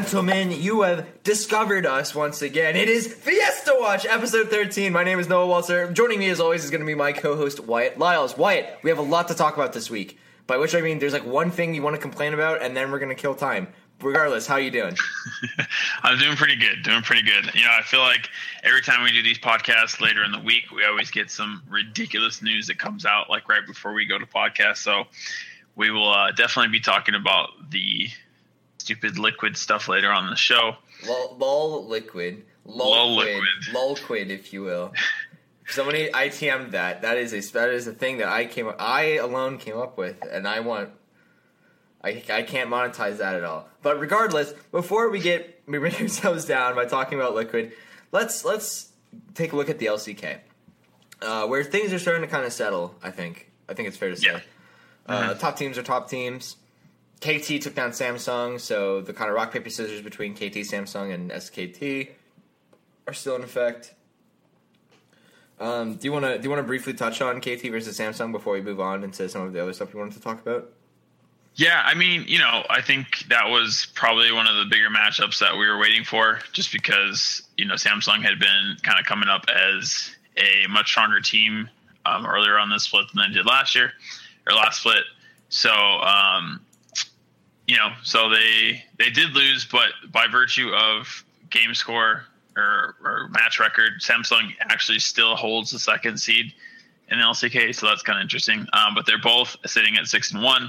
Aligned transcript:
Gentlemen, 0.00 0.50
you 0.50 0.80
have 0.80 1.22
discovered 1.24 1.84
us 1.84 2.14
once 2.14 2.40
again. 2.40 2.74
It 2.74 2.88
is 2.88 3.06
Fiesta 3.06 3.76
Watch, 3.78 4.06
episode 4.06 4.48
13. 4.48 4.94
My 4.94 5.04
name 5.04 5.18
is 5.18 5.28
Noah 5.28 5.46
Walter. 5.46 5.92
Joining 5.92 6.18
me, 6.18 6.30
as 6.30 6.40
always, 6.40 6.64
is 6.64 6.70
going 6.70 6.80
to 6.80 6.86
be 6.86 6.94
my 6.94 7.12
co 7.12 7.36
host, 7.36 7.60
Wyatt 7.60 7.98
Lyles. 7.98 8.34
Wyatt, 8.34 8.78
we 8.82 8.88
have 8.88 8.98
a 8.98 9.02
lot 9.02 9.28
to 9.28 9.34
talk 9.34 9.56
about 9.56 9.74
this 9.74 9.90
week. 9.90 10.18
By 10.46 10.56
which 10.56 10.74
I 10.74 10.80
mean, 10.80 11.00
there's 11.00 11.12
like 11.12 11.26
one 11.26 11.50
thing 11.50 11.74
you 11.74 11.82
want 11.82 11.96
to 11.96 12.00
complain 12.00 12.32
about, 12.32 12.62
and 12.62 12.74
then 12.74 12.90
we're 12.90 12.98
going 12.98 13.14
to 13.14 13.20
kill 13.20 13.34
time. 13.34 13.68
Regardless, 14.00 14.46
how 14.46 14.56
you 14.56 14.70
doing? 14.70 14.96
I'm 16.02 16.18
doing 16.18 16.34
pretty 16.34 16.56
good. 16.56 16.82
Doing 16.82 17.02
pretty 17.02 17.22
good. 17.22 17.54
You 17.54 17.64
know, 17.64 17.76
I 17.78 17.82
feel 17.82 18.00
like 18.00 18.30
every 18.64 18.80
time 18.80 19.04
we 19.04 19.12
do 19.12 19.22
these 19.22 19.38
podcasts 19.38 20.00
later 20.00 20.24
in 20.24 20.32
the 20.32 20.40
week, 20.40 20.70
we 20.74 20.82
always 20.86 21.10
get 21.10 21.30
some 21.30 21.62
ridiculous 21.68 22.40
news 22.40 22.68
that 22.68 22.78
comes 22.78 23.04
out 23.04 23.28
like 23.28 23.50
right 23.50 23.66
before 23.66 23.92
we 23.92 24.06
go 24.06 24.18
to 24.18 24.24
podcast. 24.24 24.78
So 24.78 25.04
we 25.76 25.90
will 25.90 26.10
uh, 26.10 26.32
definitely 26.32 26.72
be 26.72 26.80
talking 26.80 27.14
about 27.14 27.50
the 27.70 28.08
stupid 28.90 29.18
liquid 29.18 29.56
stuff 29.56 29.86
later 29.88 30.10
on 30.10 30.24
in 30.24 30.30
the 30.30 30.36
show. 30.36 30.76
Lol, 31.06 31.36
lol 31.38 31.86
liquid. 31.86 32.44
Lol, 32.64 32.90
Lol 32.90 33.16
quid. 33.22 33.34
liquid. 33.36 33.74
Lol 33.74 33.96
quid, 33.96 34.30
if 34.32 34.52
you 34.52 34.62
will. 34.62 34.92
Somebody 35.68 36.08
ITM'd 36.10 36.72
that. 36.72 37.02
That 37.02 37.16
is 37.16 37.32
a 37.32 37.52
that 37.52 37.68
is 37.70 37.86
a 37.86 37.92
thing 37.92 38.18
that 38.18 38.26
I 38.28 38.46
came 38.46 38.66
up, 38.66 38.76
I 38.80 39.18
alone 39.18 39.58
came 39.58 39.78
up 39.78 39.96
with, 39.96 40.16
and 40.28 40.48
I 40.48 40.60
want. 40.60 40.90
I, 42.02 42.22
I 42.30 42.42
can't 42.42 42.68
monetize 42.70 43.18
that 43.18 43.36
at 43.36 43.44
all. 43.44 43.68
But 43.82 44.00
regardless, 44.00 44.52
before 44.72 45.10
we 45.10 45.20
get 45.20 45.62
we 45.66 45.78
bring 45.78 45.94
ourselves 46.00 46.44
down 46.44 46.74
by 46.74 46.86
talking 46.86 47.18
about 47.20 47.36
liquid, 47.36 47.72
let's 48.10 48.44
let's 48.44 48.90
take 49.34 49.52
a 49.52 49.56
look 49.56 49.70
at 49.70 49.78
the 49.78 49.86
LCK, 49.86 50.38
uh, 51.22 51.46
where 51.46 51.62
things 51.62 51.92
are 51.92 52.00
starting 52.00 52.22
to 52.22 52.28
kind 52.28 52.44
of 52.44 52.52
settle. 52.52 52.96
I 53.00 53.12
think 53.12 53.52
I 53.68 53.74
think 53.74 53.86
it's 53.86 53.96
fair 53.96 54.10
to 54.10 54.16
say. 54.16 54.26
Yeah. 54.32 54.40
Uh, 55.06 55.34
top 55.34 55.56
teams 55.56 55.78
are 55.78 55.84
top 55.84 56.10
teams. 56.10 56.56
KT 57.20 57.62
took 57.62 57.74
down 57.74 57.90
Samsung, 57.90 58.58
so 58.58 59.02
the 59.02 59.12
kind 59.12 59.28
of 59.28 59.36
rock 59.36 59.52
paper 59.52 59.68
scissors 59.68 60.00
between 60.00 60.34
KT, 60.34 60.64
Samsung, 60.64 61.12
and 61.12 61.30
SKT 61.30 62.10
are 63.06 63.12
still 63.12 63.36
in 63.36 63.42
effect. 63.42 63.94
Um, 65.58 65.96
do 65.96 66.06
you 66.06 66.12
want 66.12 66.24
to 66.24 66.38
do 66.38 66.44
you 66.44 66.50
want 66.50 66.60
to 66.60 66.66
briefly 66.66 66.94
touch 66.94 67.20
on 67.20 67.40
KT 67.40 67.68
versus 67.70 67.98
Samsung 67.98 68.32
before 68.32 68.54
we 68.54 68.62
move 68.62 68.80
on 68.80 69.04
into 69.04 69.28
some 69.28 69.42
of 69.42 69.52
the 69.52 69.62
other 69.62 69.74
stuff 69.74 69.92
you 69.92 69.98
wanted 69.98 70.14
to 70.14 70.20
talk 70.20 70.40
about? 70.40 70.72
Yeah, 71.56 71.82
I 71.84 71.94
mean, 71.94 72.24
you 72.26 72.38
know, 72.38 72.64
I 72.70 72.80
think 72.80 73.26
that 73.28 73.50
was 73.50 73.88
probably 73.94 74.32
one 74.32 74.46
of 74.46 74.56
the 74.56 74.64
bigger 74.64 74.88
matchups 74.88 75.40
that 75.40 75.58
we 75.58 75.66
were 75.66 75.78
waiting 75.78 76.04
for, 76.04 76.38
just 76.52 76.72
because 76.72 77.42
you 77.58 77.66
know 77.66 77.74
Samsung 77.74 78.22
had 78.22 78.38
been 78.38 78.76
kind 78.82 78.98
of 78.98 79.04
coming 79.04 79.28
up 79.28 79.44
as 79.54 80.10
a 80.38 80.66
much 80.68 80.88
stronger 80.88 81.20
team 81.20 81.68
um, 82.06 82.24
earlier 82.24 82.58
on 82.58 82.70
this 82.70 82.84
split 82.84 83.06
than 83.12 83.28
they 83.28 83.34
did 83.34 83.44
last 83.44 83.74
year 83.74 83.92
or 84.46 84.54
last 84.54 84.80
split. 84.80 85.04
So, 85.50 85.70
um, 85.70 86.60
you 87.70 87.76
know, 87.76 87.90
so 88.02 88.28
they 88.28 88.82
they 88.98 89.10
did 89.10 89.30
lose, 89.30 89.64
but 89.64 89.90
by 90.10 90.26
virtue 90.26 90.72
of 90.74 91.24
game 91.50 91.72
score 91.72 92.24
or, 92.56 92.96
or 93.04 93.28
match 93.28 93.60
record, 93.60 93.92
Samsung 94.00 94.52
actually 94.62 94.98
still 94.98 95.36
holds 95.36 95.70
the 95.70 95.78
second 95.78 96.18
seed 96.18 96.52
in 97.10 97.20
the 97.20 97.24
LCK, 97.24 97.72
so 97.72 97.86
that's 97.86 98.02
kind 98.02 98.18
of 98.18 98.24
interesting. 98.24 98.66
Um, 98.72 98.96
but 98.96 99.06
they're 99.06 99.20
both 99.20 99.56
sitting 99.66 99.96
at 99.96 100.08
six 100.08 100.32
and 100.32 100.42
one 100.42 100.68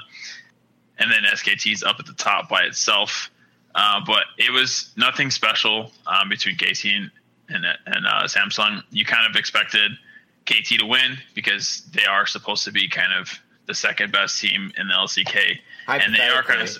and 0.99 1.11
then 1.11 1.23
SKT's 1.23 1.81
up 1.81 1.95
at 1.97 2.05
the 2.05 2.13
top 2.13 2.47
by 2.47 2.61
itself. 2.65 3.31
Uh, 3.73 4.01
but 4.05 4.25
it 4.37 4.51
was 4.51 4.91
nothing 4.95 5.31
special 5.31 5.91
um, 6.05 6.29
between 6.29 6.55
KT 6.55 6.85
and 6.85 7.11
and, 7.49 7.65
and 7.65 8.05
uh, 8.05 8.25
Samsung. 8.25 8.83
You 8.91 9.05
kind 9.05 9.27
of 9.27 9.35
expected 9.35 9.93
KT 10.45 10.79
to 10.79 10.85
win 10.85 11.17
because 11.33 11.81
they 11.95 12.05
are 12.05 12.27
supposed 12.27 12.63
to 12.65 12.71
be 12.71 12.87
kind 12.87 13.11
of 13.11 13.39
the 13.65 13.73
second 13.73 14.11
best 14.11 14.39
team 14.39 14.71
in 14.77 14.87
the 14.87 14.93
LCK, 14.93 15.57
and 15.87 16.13
they 16.13 16.27
are 16.27 16.43
kind 16.43 16.61
of 16.61 16.77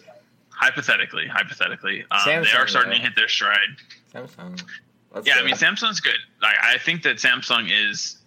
hypothetically, 0.62 1.28
hypothetically, 1.28 2.06
um, 2.12 2.20
they 2.26 2.36
are 2.36 2.68
starting 2.68 2.92
though. 2.92 2.98
to 2.98 3.02
hit 3.02 3.16
their 3.16 3.28
stride. 3.28 3.58
Samsung. 4.14 4.62
Let's 5.14 5.28
Yeah. 5.28 5.36
I 5.40 5.44
mean 5.44 5.56
Samsung's 5.56 6.00
good. 6.00 6.20
Like, 6.42 6.56
I 6.62 6.78
think 6.78 7.04
that 7.04 7.18
Samsung 7.18 7.70
is. 7.72 8.18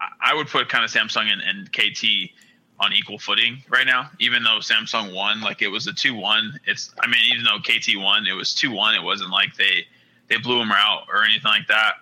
I- 0.00 0.30
I 0.32 0.34
would 0.34 0.48
put 0.48 0.68
kind 0.68 0.84
of 0.84 0.90
Samsung 0.90 1.32
and, 1.32 1.40
and 1.40 1.72
KT 1.72 2.30
on 2.78 2.92
equal 2.92 3.18
footing 3.18 3.62
right 3.70 3.86
now. 3.86 4.10
Even 4.20 4.42
though 4.42 4.58
Samsung 4.58 5.14
won, 5.14 5.40
like 5.40 5.62
it 5.62 5.68
was 5.68 5.86
a 5.86 5.92
two-one. 5.94 6.58
It's. 6.66 6.92
I 7.00 7.06
mean, 7.06 7.20
even 7.32 7.44
though 7.44 7.58
KT 7.60 7.96
won, 7.96 8.26
it 8.26 8.34
was 8.34 8.54
two-one. 8.54 8.94
It 8.94 9.02
wasn't 9.02 9.30
like 9.30 9.54
they 9.56 9.86
they 10.28 10.36
blew 10.38 10.58
them 10.58 10.72
out 10.72 11.04
or 11.10 11.22
anything 11.24 11.44
like 11.50 11.68
that. 11.68 11.94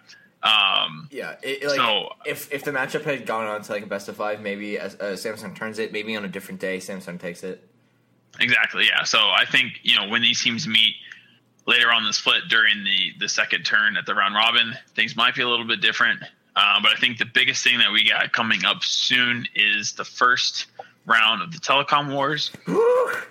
Um, 0.42 1.08
Yeah, 1.10 1.36
it, 1.42 1.62
like 1.66 1.76
So- 1.76 2.12
if 2.26 2.52
if 2.52 2.64
the 2.64 2.70
matchup 2.72 3.04
had 3.04 3.24
gone 3.26 3.46
on 3.46 3.62
to 3.62 3.72
like 3.72 3.82
a 3.84 3.86
best 3.86 4.08
of 4.08 4.16
five, 4.16 4.40
maybe 4.40 4.78
uh, 4.80 4.86
uh, 4.86 4.90
Samsung 5.14 5.54
turns 5.54 5.78
it. 5.78 5.92
Maybe 5.92 6.16
on 6.16 6.24
a 6.24 6.28
different 6.28 6.60
day, 6.60 6.78
Samsung 6.78 7.20
takes 7.20 7.42
it. 7.44 7.66
Exactly. 8.40 8.86
Yeah. 8.86 9.04
So 9.04 9.18
I 9.18 9.44
think 9.44 9.80
you 9.82 9.96
know 9.96 10.08
when 10.08 10.22
these 10.22 10.42
teams 10.42 10.66
meet 10.66 10.94
later 11.66 11.90
on 11.92 12.04
the 12.04 12.12
split 12.12 12.42
during 12.48 12.84
the 12.84 13.12
the 13.20 13.28
second 13.28 13.64
turn 13.64 13.96
at 13.96 14.06
the 14.06 14.14
round 14.14 14.34
robin, 14.34 14.74
things 14.94 15.16
might 15.16 15.34
be 15.34 15.42
a 15.42 15.48
little 15.48 15.66
bit 15.66 15.80
different. 15.80 16.22
Um, 16.56 16.82
but 16.82 16.92
I 16.92 16.96
think 16.96 17.18
the 17.18 17.24
biggest 17.24 17.64
thing 17.64 17.78
that 17.78 17.90
we 17.90 18.08
got 18.08 18.32
coming 18.32 18.64
up 18.64 18.84
soon 18.84 19.46
is 19.56 19.92
the 19.92 20.04
first 20.04 20.66
round 21.06 21.42
of 21.42 21.52
the 21.52 21.58
telecom 21.58 22.12
wars. 22.12 22.50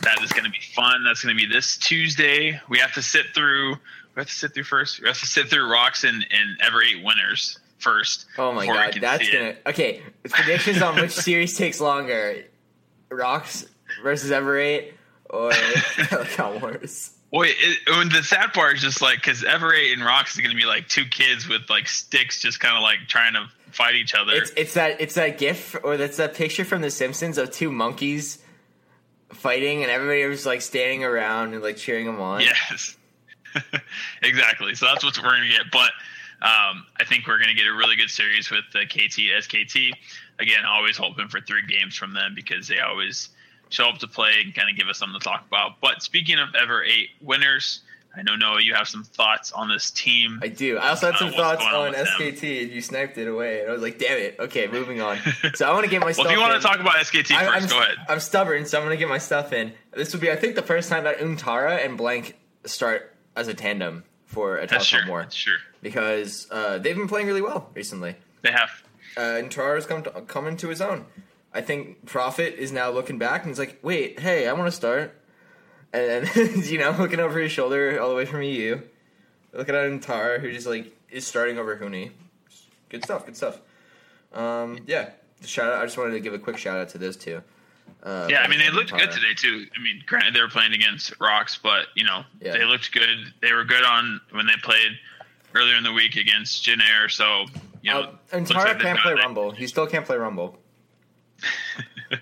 That 0.00 0.22
is 0.22 0.32
going 0.32 0.44
to 0.44 0.50
be 0.50 0.60
fun. 0.74 1.02
That's 1.04 1.22
going 1.24 1.36
to 1.36 1.46
be 1.46 1.52
this 1.52 1.76
Tuesday. 1.76 2.58
We 2.68 2.78
have 2.78 2.94
to 2.94 3.02
sit 3.02 3.26
through. 3.34 3.72
We 3.72 4.20
have 4.20 4.28
to 4.28 4.32
sit 4.32 4.54
through 4.54 4.62
first. 4.64 5.02
We 5.02 5.08
have 5.08 5.18
to 5.18 5.26
sit 5.26 5.50
through 5.50 5.70
ROX 5.70 6.04
and, 6.04 6.24
and 6.30 6.56
Ever 6.64 6.82
Eight 6.82 7.02
winners 7.04 7.58
first. 7.78 8.26
Oh 8.38 8.52
my 8.52 8.64
god, 8.64 8.96
that's 9.00 9.28
gonna 9.28 9.44
it. 9.44 9.62
okay. 9.66 10.00
Predictions 10.22 10.82
on 10.82 10.96
which 10.96 11.10
series 11.26 11.56
takes 11.58 11.80
longer: 11.80 12.44
ROX 13.10 13.66
versus 14.02 14.30
Ever 14.30 14.58
Eight 14.58 14.94
or 15.30 15.50
Telecom 15.50 16.60
Wars. 16.62 17.10
Wait, 17.30 17.54
it, 17.58 17.78
and 17.88 18.10
the 18.10 18.22
sad 18.22 18.54
part 18.54 18.76
is 18.76 18.82
just 18.82 19.02
like 19.02 19.16
because 19.16 19.44
Ever 19.44 19.74
Eight 19.74 19.92
and 19.92 20.02
ROX 20.04 20.34
is 20.34 20.40
going 20.40 20.50
to 20.50 20.56
be 20.56 20.66
like 20.66 20.88
two 20.88 21.04
kids 21.04 21.46
with 21.46 21.68
like 21.68 21.86
sticks, 21.88 22.40
just 22.40 22.60
kind 22.60 22.76
of 22.76 22.82
like 22.82 23.00
trying 23.06 23.34
to 23.34 23.46
fight 23.70 23.96
each 23.96 24.14
other. 24.14 24.32
It's 24.32 24.50
it's 24.56 24.74
that 24.74 25.00
it's 25.00 25.14
that 25.16 25.36
gif 25.38 25.76
or 25.84 25.96
that's 25.98 26.16
that 26.16 26.34
picture 26.34 26.64
from 26.64 26.80
The 26.80 26.90
Simpsons 26.90 27.36
of 27.36 27.50
two 27.50 27.70
monkeys 27.70 28.38
fighting 29.30 29.82
and 29.82 29.90
everybody 29.92 30.24
was 30.24 30.46
like 30.46 30.62
standing 30.62 31.04
around 31.04 31.52
and 31.52 31.62
like 31.62 31.76
cheering 31.76 32.06
them 32.06 32.18
on. 32.18 32.40
yes, 32.40 32.96
exactly. 34.22 34.74
So 34.74 34.86
that's 34.86 35.04
what 35.04 35.16
we're 35.18 35.28
going 35.28 35.50
to 35.50 35.56
get. 35.56 35.70
But 35.70 35.90
Um, 36.40 36.86
I 36.98 37.04
think 37.04 37.26
we're 37.26 37.38
going 37.38 37.48
to 37.48 37.54
get 37.54 37.66
a 37.66 37.74
really 37.74 37.96
good 37.96 38.10
series 38.10 38.50
with 38.50 38.64
the 38.72 38.86
KT 38.86 39.18
SKT. 39.44 39.92
Again, 40.38 40.64
always 40.64 40.96
hoping 40.96 41.28
for 41.28 41.40
three 41.40 41.66
games 41.66 41.96
from 41.96 42.14
them 42.14 42.32
because 42.34 42.68
they 42.68 42.78
always 42.78 43.28
show 43.70 43.88
up 43.88 43.98
to 43.98 44.06
play 44.08 44.32
and 44.44 44.54
kind 44.54 44.68
of 44.70 44.76
give 44.76 44.88
us 44.88 44.98
something 44.98 45.18
to 45.18 45.24
talk 45.24 45.44
about. 45.46 45.80
But 45.80 46.02
speaking 46.02 46.38
of 46.38 46.54
ever 46.54 46.82
eight 46.82 47.10
winners, 47.20 47.80
I 48.16 48.22
know 48.22 48.34
Noah, 48.36 48.60
you 48.62 48.74
have 48.74 48.88
some 48.88 49.04
thoughts 49.04 49.52
on 49.52 49.68
this 49.68 49.90
team. 49.90 50.40
I 50.42 50.48
do. 50.48 50.78
I 50.78 50.88
also 50.88 51.06
had 51.06 51.14
Uh, 51.14 51.18
some 51.18 51.26
what's 51.28 51.36
thoughts 51.38 51.64
on 51.64 51.74
on 51.74 51.90
with 51.90 51.96
them? 51.96 52.06
SKT, 52.06 52.62
and 52.62 52.72
you 52.72 52.80
sniped 52.80 53.18
it 53.18 53.28
away. 53.28 53.60
And 53.60 53.68
I 53.70 53.72
was 53.72 53.82
like, 53.82 53.98
"Damn 53.98 54.16
it!" 54.18 54.36
Okay, 54.40 54.66
moving 54.66 55.00
on. 55.00 55.18
So 55.54 55.68
I 55.68 55.72
want 55.72 55.84
to 55.84 55.90
get 55.90 56.00
my 56.00 56.06
well, 56.06 56.14
stuff. 56.14 56.26
if 56.26 56.32
you 56.32 56.40
want 56.40 56.54
in. 56.54 56.60
to 56.60 56.66
talk 56.66 56.80
about 56.80 56.94
SKT 56.96 57.34
I- 57.34 57.44
1st 57.44 57.62
I'm, 57.62 57.68
go 57.68 57.78
ahead. 57.80 57.96
I'm 58.08 58.20
stubborn, 58.20 58.66
so 58.66 58.78
I'm 58.78 58.84
going 58.84 58.96
to 58.96 58.98
get 58.98 59.08
my 59.08 59.18
stuff 59.18 59.52
in. 59.52 59.72
This 59.92 60.12
would 60.12 60.20
be, 60.20 60.30
I 60.30 60.36
think, 60.36 60.54
the 60.56 60.62
first 60.62 60.88
time 60.88 61.04
that 61.04 61.18
Untara 61.18 61.84
and 61.84 61.96
Blank 61.96 62.36
start 62.64 63.14
as 63.36 63.46
a 63.48 63.54
tandem 63.54 64.04
for 64.26 64.58
a 64.58 64.66
That's 64.66 64.84
Telecom 64.84 64.88
sure. 64.88 65.08
War 65.08 65.22
That's 65.22 65.34
sure. 65.36 65.56
because 65.82 66.48
uh, 66.50 66.78
they've 66.78 66.96
been 66.96 67.08
playing 67.08 67.26
really 67.28 67.42
well 67.42 67.70
recently. 67.74 68.16
They 68.42 68.50
have. 68.52 68.70
Uh, 69.16 69.38
and 69.38 69.50
Tara's 69.50 69.86
come 69.86 70.02
to, 70.04 70.10
come 70.22 70.46
into 70.46 70.68
his 70.68 70.80
own. 70.80 71.06
I 71.58 71.60
think 71.60 72.06
Profit 72.06 72.54
is 72.54 72.70
now 72.70 72.90
looking 72.90 73.18
back 73.18 73.42
and 73.42 73.50
he's 73.50 73.58
like, 73.58 73.78
"Wait, 73.82 74.20
hey, 74.20 74.46
I 74.46 74.52
want 74.52 74.68
to 74.68 74.72
start." 74.76 75.14
And 75.92 76.26
then 76.26 76.62
you 76.64 76.78
know, 76.78 76.92
looking 76.92 77.18
over 77.18 77.38
his 77.40 77.50
shoulder 77.50 78.00
all 78.00 78.08
the 78.10 78.14
way 78.14 78.24
from 78.26 78.42
EU, 78.42 78.80
looking 79.52 79.74
at 79.74 80.02
Tara, 80.02 80.38
who 80.38 80.52
just 80.52 80.66
like 80.68 80.94
is 81.10 81.26
starting 81.26 81.58
over 81.58 81.76
Huni. 81.76 82.12
Good 82.90 83.02
stuff. 83.04 83.26
Good 83.26 83.36
stuff. 83.36 83.58
Um, 84.32 84.78
yeah, 84.86 85.10
shout 85.44 85.72
out. 85.72 85.82
I 85.82 85.84
just 85.86 85.98
wanted 85.98 86.12
to 86.12 86.20
give 86.20 86.32
a 86.34 86.38
quick 86.38 86.58
shout 86.58 86.78
out 86.78 86.90
to 86.90 86.98
those 86.98 87.16
two. 87.16 87.42
Uh, 88.04 88.28
Yeah, 88.30 88.42
I 88.42 88.48
mean 88.48 88.60
they 88.60 88.70
looked 88.70 88.92
good 88.92 89.10
today 89.10 89.34
too. 89.34 89.66
I 89.76 89.82
mean, 89.82 90.04
granted 90.06 90.34
they 90.34 90.40
were 90.40 90.48
playing 90.48 90.74
against 90.74 91.12
ROX, 91.20 91.58
but 91.58 91.86
you 91.96 92.04
know 92.04 92.22
Yeah. 92.40 92.52
they 92.52 92.64
looked 92.64 92.92
good. 92.92 93.08
They 93.42 93.52
were 93.52 93.64
good 93.64 93.82
on 93.82 94.20
when 94.30 94.46
they 94.46 94.54
played 94.62 94.92
earlier 95.54 95.74
in 95.76 95.82
the 95.82 95.92
week 95.92 96.14
against 96.16 96.62
Jin 96.62 96.80
Air. 96.80 97.08
So 97.08 97.46
you 97.82 97.90
know, 97.90 98.00
Uh, 98.02 98.10
and 98.32 98.40
looks 98.48 98.52
Tara 98.52 98.74
like 98.74 98.80
can't 98.80 98.98
play 99.00 99.12
it. 99.12 99.16
Rumble. 99.16 99.50
He 99.50 99.66
still 99.66 99.86
can't 99.88 100.04
play 100.06 100.16
Rumble. 100.16 100.58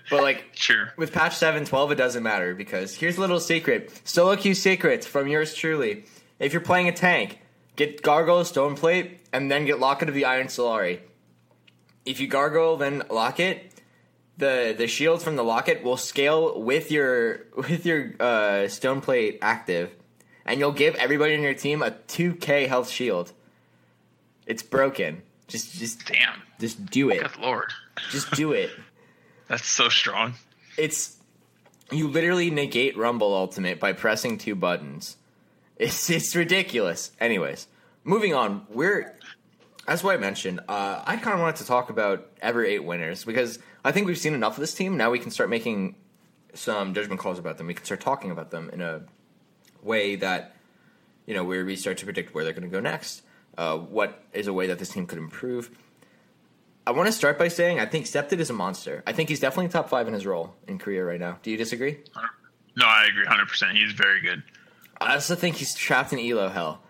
But 0.09 0.21
like 0.21 0.45
Sure. 0.53 0.93
with 0.97 1.11
patch 1.13 1.35
712 1.35 1.91
it 1.91 1.95
doesn't 1.95 2.23
matter 2.23 2.53
because 2.55 2.95
here's 2.95 3.17
a 3.17 3.21
little 3.21 3.39
secret. 3.39 4.01
Solo 4.03 4.35
queue 4.35 4.53
secrets 4.55 5.05
from 5.07 5.27
yours 5.27 5.53
truly. 5.53 6.05
If 6.39 6.53
you're 6.53 6.61
playing 6.61 6.87
a 6.87 6.93
tank 6.93 7.39
get 7.75 8.01
gargoyle 8.01 8.43
stone 8.43 8.75
plate 8.75 9.19
and 9.31 9.51
then 9.51 9.65
get 9.65 9.79
locket 9.79 10.09
of 10.09 10.15
the 10.15 10.25
iron 10.25 10.47
solari. 10.47 10.99
If 12.05 12.19
you 12.19 12.27
gargoyle 12.27 12.77
then 12.77 13.03
locket. 13.09 13.71
The 14.39 14.75
the 14.77 14.85
shields 14.85 15.23
from 15.23 15.35
the 15.35 15.43
locket 15.43 15.83
will 15.83 15.97
scale 15.97 16.61
with 16.61 16.91
your 16.91 17.45
with 17.55 17.85
your 17.85 18.13
uh, 18.19 18.67
stone 18.67 19.01
plate 19.01 19.39
active. 19.41 19.91
And 20.45 20.59
you'll 20.59 20.71
give 20.73 20.95
everybody 20.95 21.33
in 21.33 21.41
your 21.41 21.53
team 21.55 21.81
a 21.81 21.91
2k 21.91 22.67
health 22.67 22.89
shield. 22.89 23.31
It's 24.45 24.63
broken. 24.63 25.23
Just 25.47 25.73
just 25.73 26.05
Damn. 26.05 26.41
just 26.59 26.85
do 26.85 27.09
it. 27.09 27.21
Good 27.21 27.37
lord. 27.37 27.71
just 28.11 28.31
do 28.31 28.51
it 28.53 28.69
That's 29.47 29.67
so 29.67 29.89
strong. 29.89 30.33
it's 30.77 31.17
you 31.91 32.07
literally 32.09 32.49
negate 32.49 32.97
Rumble 32.97 33.33
Ultimate 33.33 33.79
by 33.79 33.93
pressing 33.93 34.37
two 34.37 34.55
buttons. 34.55 35.17
It's 35.77 36.09
it's 36.17 36.35
ridiculous. 36.35 37.11
Anyways, 37.19 37.67
moving 38.03 38.33
on. 38.33 38.65
We're 38.69 39.17
as 39.87 40.03
I 40.03 40.17
mentioned. 40.17 40.59
Uh, 40.67 41.01
I 41.05 41.15
kind 41.17 41.33
of 41.33 41.39
wanted 41.39 41.57
to 41.57 41.65
talk 41.65 41.89
about 41.89 42.27
every 42.41 42.73
eight 42.73 42.83
winners 42.83 43.23
because 43.23 43.59
I 43.85 43.91
think 43.91 44.07
we've 44.07 44.17
seen 44.17 44.33
enough 44.33 44.53
of 44.57 44.59
this 44.59 44.75
team. 44.75 44.97
Now 44.97 45.11
we 45.11 45.19
can 45.19 45.31
start 45.31 45.49
making 45.49 45.95
some 46.53 46.93
judgment 46.93 47.21
calls 47.21 47.39
about 47.39 47.57
them. 47.57 47.67
We 47.67 47.73
can 47.73 47.85
start 47.85 48.01
talking 48.01 48.31
about 48.31 48.51
them 48.51 48.69
in 48.73 48.81
a 48.81 49.03
way 49.81 50.15
that 50.17 50.55
you 51.25 51.33
know 51.33 51.43
where 51.43 51.63
we 51.63 51.75
start 51.75 51.97
to 51.99 52.05
predict 52.05 52.33
where 52.33 52.43
they're 52.43 52.53
going 52.53 52.63
to 52.63 52.69
go 52.69 52.81
next. 52.81 53.21
Uh, 53.57 53.77
what 53.77 54.23
is 54.33 54.47
a 54.47 54.53
way 54.53 54.67
that 54.67 54.77
this 54.77 54.89
team 54.89 55.07
could 55.07 55.17
improve? 55.17 55.71
I 56.87 56.91
want 56.91 57.07
to 57.07 57.11
start 57.11 57.37
by 57.37 57.49
saying 57.49 57.81
I 57.81 57.85
think 57.85 58.07
Septed 58.07 58.39
is 58.39 58.49
a 58.49 58.53
monster. 58.53 59.03
I 59.05 59.11
think 59.11 59.27
he's 59.27 59.41
definitely 59.41 59.67
top 59.67 59.89
five 59.89 60.07
in 60.07 60.13
his 60.13 60.25
role 60.25 60.55
in 60.69 60.79
Korea 60.79 61.03
right 61.03 61.19
now. 61.19 61.37
Do 61.43 61.51
you 61.51 61.57
disagree? 61.57 61.97
No, 62.77 62.85
I 62.85 63.07
agree 63.09 63.25
100%. 63.25 63.73
He's 63.73 63.91
very 63.91 64.21
good. 64.21 64.41
I 65.01 65.15
also 65.15 65.35
think 65.35 65.57
he's 65.57 65.75
trapped 65.75 66.13
in 66.13 66.19
Elo 66.19 66.47
hell. 66.47 66.81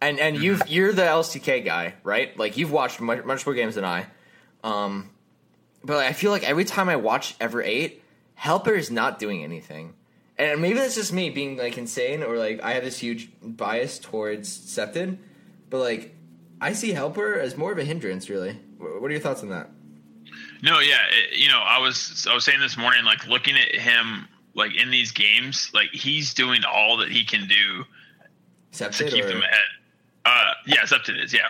And 0.00 0.18
and 0.18 0.38
you've 0.42 0.66
you're 0.68 0.94
the 0.94 1.02
LCK 1.02 1.66
guy, 1.66 1.96
right? 2.02 2.36
Like 2.38 2.56
you've 2.56 2.72
watched 2.72 3.02
much, 3.02 3.22
much 3.26 3.44
more 3.44 3.54
games 3.54 3.74
than 3.74 3.84
I. 3.84 4.06
Um, 4.64 5.10
but 5.84 5.98
I 5.98 6.14
feel 6.14 6.30
like 6.30 6.48
every 6.48 6.64
time 6.64 6.88
I 6.88 6.96
watch 6.96 7.34
Ever 7.38 7.62
Eight, 7.62 8.02
Helper 8.36 8.72
is 8.72 8.90
not 8.90 9.18
doing 9.18 9.44
anything. 9.44 9.92
And 10.38 10.62
maybe 10.62 10.78
that's 10.78 10.94
just 10.94 11.12
me 11.12 11.28
being 11.28 11.58
like 11.58 11.76
insane, 11.76 12.22
or 12.22 12.38
like 12.38 12.62
I 12.62 12.72
have 12.72 12.84
this 12.84 12.96
huge 12.96 13.28
bias 13.42 13.98
towards 13.98 14.50
Septed. 14.50 15.18
But 15.68 15.80
like, 15.80 16.14
I 16.60 16.72
see 16.72 16.92
Helper 16.92 17.38
as 17.38 17.56
more 17.56 17.72
of 17.72 17.78
a 17.78 17.84
hindrance. 17.84 18.28
Really, 18.28 18.52
what 18.78 19.08
are 19.08 19.10
your 19.12 19.20
thoughts 19.20 19.42
on 19.42 19.48
that? 19.50 19.70
No, 20.62 20.78
yeah, 20.80 20.98
it, 21.10 21.38
you 21.38 21.48
know, 21.48 21.58
I 21.64 21.78
was 21.78 22.26
I 22.30 22.34
was 22.34 22.44
saying 22.44 22.60
this 22.60 22.76
morning, 22.76 23.04
like 23.04 23.26
looking 23.26 23.56
at 23.56 23.74
him, 23.74 24.28
like 24.54 24.74
in 24.76 24.90
these 24.90 25.10
games, 25.12 25.70
like 25.74 25.88
he's 25.92 26.34
doing 26.34 26.60
all 26.70 26.96
that 26.98 27.10
he 27.10 27.24
can 27.24 27.48
do 27.48 27.84
to 28.72 28.90
keep 29.10 29.24
or 29.24 29.28
them 29.28 29.42
ahead. 29.42 29.58
Uh, 30.24 30.52
yeah, 30.66 30.84
Septed 30.84 31.18
is, 31.18 31.32
yeah, 31.32 31.40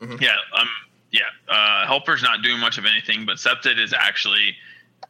Mm-hmm. 0.00 0.16
yeah, 0.20 0.34
um, 0.58 0.68
yeah. 1.12 1.20
Uh, 1.48 1.86
Helper's 1.86 2.22
not 2.22 2.42
doing 2.42 2.58
much 2.58 2.76
of 2.78 2.84
anything, 2.86 3.24
but 3.24 3.38
Septed 3.38 3.78
is 3.78 3.92
actually, 3.92 4.56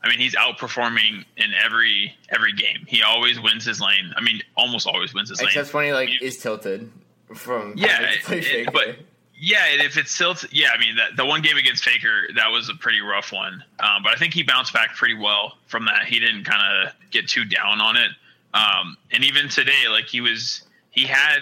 I 0.05 0.09
mean, 0.09 0.19
he's 0.19 0.35
outperforming 0.35 1.25
in 1.39 1.55
every 1.65 2.15
every 2.29 2.53
game. 2.53 2.85
He 2.87 3.03
always 3.03 3.41
wins 3.41 3.65
his 3.65 3.81
lane. 3.81 4.13
I 4.17 4.21
mean, 4.21 4.43
almost 4.57 4.87
always 4.87 5.15
wins 5.15 5.31
his 5.31 5.39
lane. 5.41 5.49
except 5.49 5.69
funny 5.71 5.93
like 5.93 6.11
is 6.21 6.37
tilted 6.39 6.91
from 7.35 7.73
Yeah, 7.77 8.03
it- 8.03 8.23
play 8.25 8.39
it- 8.41 8.45
Faker. 8.45 8.71
but 8.71 8.97
yeah, 9.43 9.65
if 9.71 9.97
it's 9.97 10.11
still, 10.13 10.37
yeah, 10.53 10.69
I 10.75 10.79
mean 10.79 10.97
that 10.97 11.17
the 11.17 11.25
one 11.25 11.41
game 11.41 11.57
against 11.57 11.83
Faker 11.83 12.29
that 12.37 12.51
was 12.51 12.69
a 12.69 12.75
pretty 12.75 13.01
rough 13.01 13.33
one, 13.33 13.65
um, 13.81 14.03
but 14.03 14.13
I 14.13 14.17
think 14.17 14.35
he 14.35 14.43
bounced 14.43 14.73
back 14.75 14.95
pretty 14.95 15.15
well 15.15 15.57
from 15.67 15.87
that. 15.87 16.05
He 16.05 16.21
didn't 16.21 16.45
kind 16.45 16.87
of 16.87 16.93
get 17.11 17.27
too 17.29 17.45
down 17.47 17.81
on 17.81 17.97
it, 17.97 18.11
um, 18.55 18.97
and 19.13 19.25
even 19.25 19.49
today, 19.49 19.89
like 19.89 20.05
he 20.07 20.21
was, 20.21 20.63
he 20.91 21.05
had 21.07 21.41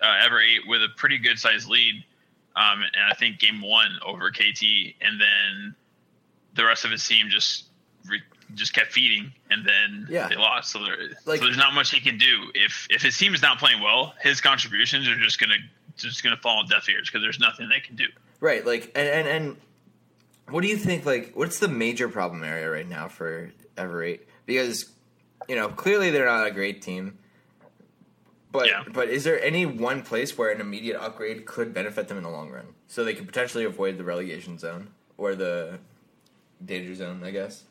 uh, 0.00 0.20
ever 0.24 0.40
eight 0.40 0.66
with 0.66 0.82
a 0.82 0.88
pretty 0.96 1.18
good 1.18 1.38
sized 1.38 1.68
lead, 1.68 2.02
um, 2.56 2.82
and 2.82 3.04
I 3.10 3.14
think 3.14 3.38
game 3.38 3.60
one 3.60 3.98
over 4.04 4.30
KT, 4.30 4.62
and 5.02 5.20
then 5.20 5.74
the 6.54 6.64
rest 6.64 6.84
of 6.86 6.90
his 6.90 7.06
team 7.06 7.28
just 7.28 7.64
re- 8.08 8.22
just 8.54 8.72
kept 8.74 8.92
feeding, 8.92 9.32
and 9.50 9.66
then 9.66 10.06
Yeah. 10.08 10.28
they 10.28 10.36
lost. 10.36 10.70
So, 10.72 10.82
there, 10.84 10.96
Like- 11.26 11.40
so 11.40 11.44
there's 11.46 11.56
not 11.56 11.74
much 11.74 11.90
he 11.90 12.00
can 12.00 12.16
do 12.16 12.50
if 12.54 12.86
if 12.90 13.02
his 13.02 13.18
team 13.18 13.34
is 13.34 13.42
not 13.42 13.58
playing 13.58 13.80
well. 13.82 14.14
His 14.22 14.40
contributions 14.40 15.08
are 15.08 15.18
just 15.18 15.38
gonna 15.38 15.56
just 16.02 16.22
gonna 16.22 16.36
fall 16.36 16.58
on 16.58 16.66
deaf 16.68 16.88
ears 16.88 17.08
because 17.08 17.22
there's 17.22 17.40
nothing 17.40 17.68
they 17.68 17.80
can 17.80 17.96
do. 17.96 18.06
Right, 18.40 18.64
like, 18.66 18.90
and, 18.94 19.08
and 19.08 19.28
and 19.28 19.56
what 20.48 20.62
do 20.62 20.68
you 20.68 20.76
think? 20.76 21.06
Like, 21.06 21.32
what's 21.34 21.58
the 21.58 21.68
major 21.68 22.08
problem 22.08 22.44
area 22.44 22.70
right 22.70 22.88
now 22.88 23.08
for 23.08 23.52
Ever 23.76 24.02
Eight? 24.02 24.28
Because 24.46 24.90
you 25.48 25.56
know, 25.56 25.68
clearly 25.68 26.10
they're 26.10 26.26
not 26.26 26.46
a 26.46 26.50
great 26.50 26.82
team. 26.82 27.18
But 28.52 28.68
Yeah. 28.68 28.84
but 28.92 29.08
is 29.08 29.24
there 29.24 29.42
any 29.42 29.66
one 29.66 30.02
place 30.02 30.38
where 30.38 30.50
an 30.50 30.60
immediate 30.60 30.96
upgrade 31.00 31.44
could 31.44 31.74
benefit 31.74 32.08
them 32.08 32.16
in 32.18 32.22
the 32.22 32.30
long 32.30 32.50
run, 32.50 32.66
so 32.86 33.02
they 33.04 33.14
could 33.14 33.26
potentially 33.26 33.64
avoid 33.64 33.98
the 33.98 34.04
relegation 34.04 34.58
zone 34.58 34.90
or 35.16 35.34
the 35.34 35.78
danger 36.64 36.94
zone? 36.94 37.22
I 37.24 37.30
guess. 37.30 37.64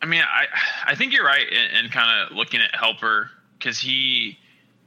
I 0.00 0.06
mean, 0.06 0.22
I 0.22 0.46
I 0.84 0.94
think 0.94 1.12
you're 1.12 1.24
right 1.24 1.48
in, 1.48 1.84
in 1.84 1.90
kind 1.90 2.30
of 2.30 2.36
looking 2.36 2.60
at 2.60 2.74
Helper 2.74 3.30
because 3.58 3.78
he 3.78 4.38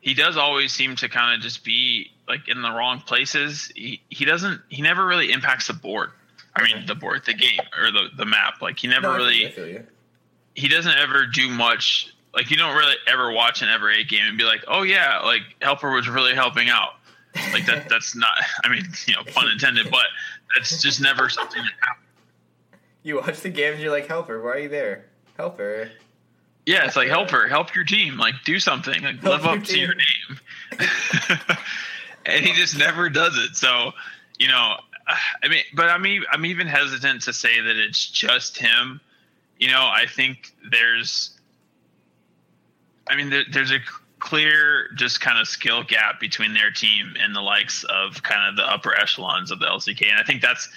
he 0.06 0.14
does 0.14 0.38
always 0.38 0.72
seem 0.72 0.96
to 0.98 1.10
kind 1.10 1.34
of 1.36 1.42
just 1.42 1.64
be 1.66 2.12
like 2.28 2.48
in 2.48 2.62
the 2.62 2.70
wrong 2.70 3.02
places. 3.02 3.72
He 3.76 4.04
he 4.10 4.24
doesn't 4.24 4.62
he 4.70 4.84
never 4.84 5.04
really 5.04 5.32
impacts 5.32 5.66
the 5.66 5.74
board. 5.74 6.12
I 6.56 6.62
mean, 6.64 6.86
the 6.86 6.94
board, 6.94 7.24
the 7.26 7.34
game, 7.34 7.60
or 7.76 7.90
the 7.92 8.10
the 8.16 8.24
map. 8.26 8.62
Like 8.62 8.78
he 8.78 8.88
never 8.88 9.08
No, 9.08 9.16
really 9.16 9.38
you, 9.42 9.48
I 9.48 9.52
feel 9.52 9.68
you. 9.68 9.84
he 10.54 10.68
doesn't 10.68 10.96
ever 10.96 11.26
do 11.26 11.50
much. 11.50 12.14
Like 12.36 12.52
you 12.52 12.56
don't 12.58 12.76
really 12.78 12.94
ever 13.08 13.32
watch 13.32 13.64
an 13.64 13.70
ever 13.70 13.90
eight 13.90 14.08
game 14.08 14.26
and 14.28 14.38
be 14.38 14.44
like, 14.44 14.64
oh 14.68 14.84
yeah, 14.84 15.22
like 15.22 15.42
Helper 15.60 15.90
was 15.92 16.08
really 16.08 16.36
helping 16.36 16.70
out. 16.70 16.92
Like 17.52 17.66
that. 17.66 17.90
that's 17.90 18.16
not. 18.26 18.38
I 18.64 18.70
mean, 18.70 18.84
you 19.08 19.16
know, 19.16 19.24
pun 19.34 19.50
intended, 19.50 19.90
but 19.90 20.06
that's 20.56 20.84
just 20.84 21.02
never 21.02 21.30
something 21.30 21.64
that 21.64 21.72
happens. 21.80 22.06
You 23.02 23.16
watch 23.18 23.40
the 23.42 23.50
game 23.50 23.74
and 23.74 23.82
you're 23.82 23.92
like, 23.92 24.06
"Helper, 24.08 24.40
why 24.44 24.52
are 24.52 24.60
you 24.60 24.70
there? 24.70 25.06
Helper." 25.36 25.90
Yeah, 26.66 26.86
it's 26.86 26.96
like 26.96 27.10
help 27.10 27.30
her, 27.30 27.48
help 27.48 27.76
your 27.76 27.86
team, 27.86 28.18
like 28.18 28.36
do 28.44 28.60
something, 28.60 29.04
like 29.04 29.20
Help 29.20 29.44
live 29.44 29.46
up 29.46 29.64
to 29.66 29.78
your 29.78 29.94
name. 29.94 30.40
and 32.26 32.44
he 32.44 32.54
just 32.54 32.78
never 32.78 33.10
does 33.10 33.38
it. 33.38 33.56
So, 33.56 33.92
you 34.40 34.48
know, 34.48 34.78
I 35.44 35.48
mean, 35.48 35.64
but 35.76 35.90
I'm 35.90 36.06
even, 36.08 36.28
I'm 36.32 36.46
even 36.46 36.68
hesitant 36.68 37.22
to 37.24 37.34
say 37.34 37.62
that 37.62 37.76
it's 37.76 38.04
just 38.08 38.58
him. 38.58 39.00
You 39.60 39.70
know, 39.70 39.82
I 39.82 40.06
think 40.08 40.54
there's, 40.72 41.38
I 43.08 43.16
mean, 43.16 43.30
there, 43.30 43.44
there's 43.52 43.72
a 43.72 43.80
clear 44.20 44.90
just 44.96 45.22
kind 45.22 45.40
of 45.40 45.48
skill 45.48 45.84
gap 45.84 46.20
between 46.20 46.54
their 46.56 46.72
team 46.72 47.14
and 47.22 47.36
the 47.36 47.42
likes 47.42 47.84
of 47.84 48.24
kind 48.24 48.50
of 48.50 48.56
the 48.56 48.64
upper 48.64 48.96
echelons 48.96 49.52
of 49.52 49.60
the 49.60 49.68
LCK, 49.68 50.10
and 50.10 50.20
I 50.20 50.24
think 50.24 50.42
that's 50.42 50.68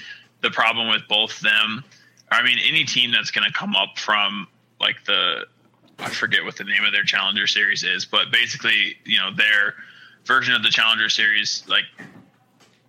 the 0.43 0.51
problem 0.51 0.89
with 0.89 1.03
both 1.09 1.41
them. 1.41 1.83
I 2.31 2.43
mean, 2.43 2.59
any 2.63 2.85
team 2.85 3.11
that's 3.11 3.31
going 3.31 3.47
to 3.47 3.53
come 3.53 3.75
up 3.75 3.99
from 3.99 4.47
like 4.81 5.05
the 5.07 5.47
I 5.99 6.09
forget 6.11 6.45
what 6.45 6.57
the 6.57 6.65
name 6.65 6.85
of 6.85 6.93
their 6.93 7.03
Challenger 7.05 7.47
series 7.47 7.83
is, 7.83 8.05
but 8.05 8.31
basically, 8.31 8.97
you 9.05 9.19
know, 9.19 9.33
their 9.35 9.75
version 10.25 10.55
of 10.55 10.63
the 10.63 10.71
Challenger 10.71 11.09
series, 11.09 11.65
like 11.69 11.85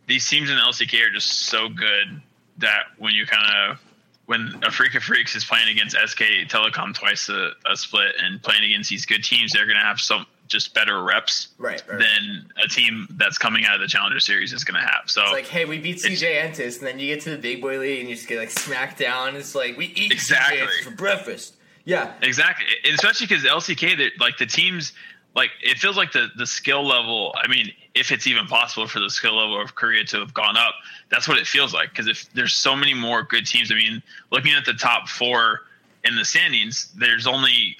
these 0.07 0.27
teams 0.27 0.49
in 0.49 0.55
the 0.55 0.61
LCK 0.61 1.07
are 1.07 1.11
just 1.11 1.43
so 1.47 1.69
good 1.69 2.21
that 2.57 2.83
when 2.97 3.13
you 3.13 3.25
kind 3.25 3.71
of 3.71 3.79
when 4.25 4.49
Afreeca 4.61 4.99
Freecs 5.01 5.35
is 5.35 5.43
playing 5.43 5.69
against 5.69 5.95
SK 5.97 6.21
Telecom 6.49 6.93
twice 6.93 7.29
a, 7.29 7.51
a 7.71 7.75
split 7.75 8.13
and 8.21 8.39
playing 8.43 8.63
against 8.63 8.87
these 8.91 9.03
good 9.07 9.23
teams, 9.23 9.51
they're 9.53 9.65
going 9.65 9.77
to 9.79 9.83
have 9.83 9.99
some 9.99 10.27
just 10.47 10.75
better 10.75 11.03
reps 11.03 11.47
Right, 11.57 11.81
right. 11.89 11.99
than 11.99 12.45
a 12.63 12.67
team 12.67 13.07
that's 13.17 13.39
coming 13.39 13.65
out 13.65 13.73
of 13.75 13.81
the 13.81 13.87
Challenger 13.87 14.19
Series 14.19 14.53
is 14.53 14.63
going 14.63 14.79
to 14.79 14.85
have. 14.87 15.03
So 15.07 15.23
It's 15.23 15.31
like, 15.31 15.47
hey, 15.47 15.65
we 15.65 15.79
beat 15.79 15.97
CJ 15.97 16.41
Entus, 16.43 16.77
and 16.77 16.87
then 16.87 16.99
you 16.99 17.07
get 17.13 17.23
to 17.23 17.31
the 17.31 17.37
big 17.37 17.59
boy 17.61 17.79
league 17.79 18.01
and 18.01 18.09
you 18.09 18.15
just 18.15 18.27
get 18.27 18.37
like 18.37 18.51
smacked 18.51 18.99
down. 18.99 19.35
It's 19.35 19.55
like 19.55 19.77
we 19.77 19.85
eat 19.87 20.11
Exactly. 20.11 20.59
CJ 20.59 20.63
Entus 20.67 20.83
for 20.83 20.91
breakfast. 20.91 21.55
Yeah, 21.89 22.13
Exactly, 22.21 22.67
and 22.85 22.93
especially 22.93 23.25
because 23.25 23.43
LCK, 23.43 24.11
like 24.19 24.37
the 24.37 24.45
teams, 24.45 24.93
like 25.35 25.49
it 25.63 25.79
feels 25.79 25.97
like 25.97 26.11
the 26.11 26.27
the 26.37 26.45
skill 26.45 26.85
level. 26.85 27.33
I 27.43 27.47
mean, 27.47 27.71
if 27.95 28.11
it's 28.11 28.27
even 28.27 28.45
possible 28.45 28.87
for 28.87 28.99
the 28.99 29.09
skill 29.09 29.35
level 29.37 29.59
of 29.59 29.73
Korea 29.73 30.03
to 30.05 30.19
have 30.19 30.31
gone 30.33 30.55
up, 30.55 30.75
that's 31.09 31.27
what 31.27 31.39
it 31.39 31.47
feels 31.47 31.73
like. 31.73 31.89
Because 31.89 32.07
if 32.07 32.31
there's 32.33 32.53
so 32.53 32.75
many 32.75 32.93
more 32.93 33.23
good 33.23 33.47
teams, 33.47 33.71
I 33.71 33.75
mean, 33.75 34.03
looking 34.31 34.53
at 34.53 34.65
the 34.65 34.73
top 34.73 35.07
four 35.09 35.61
in 36.03 36.15
the 36.15 36.23
standings, 36.23 36.91
there's 36.95 37.25
only 37.25 37.75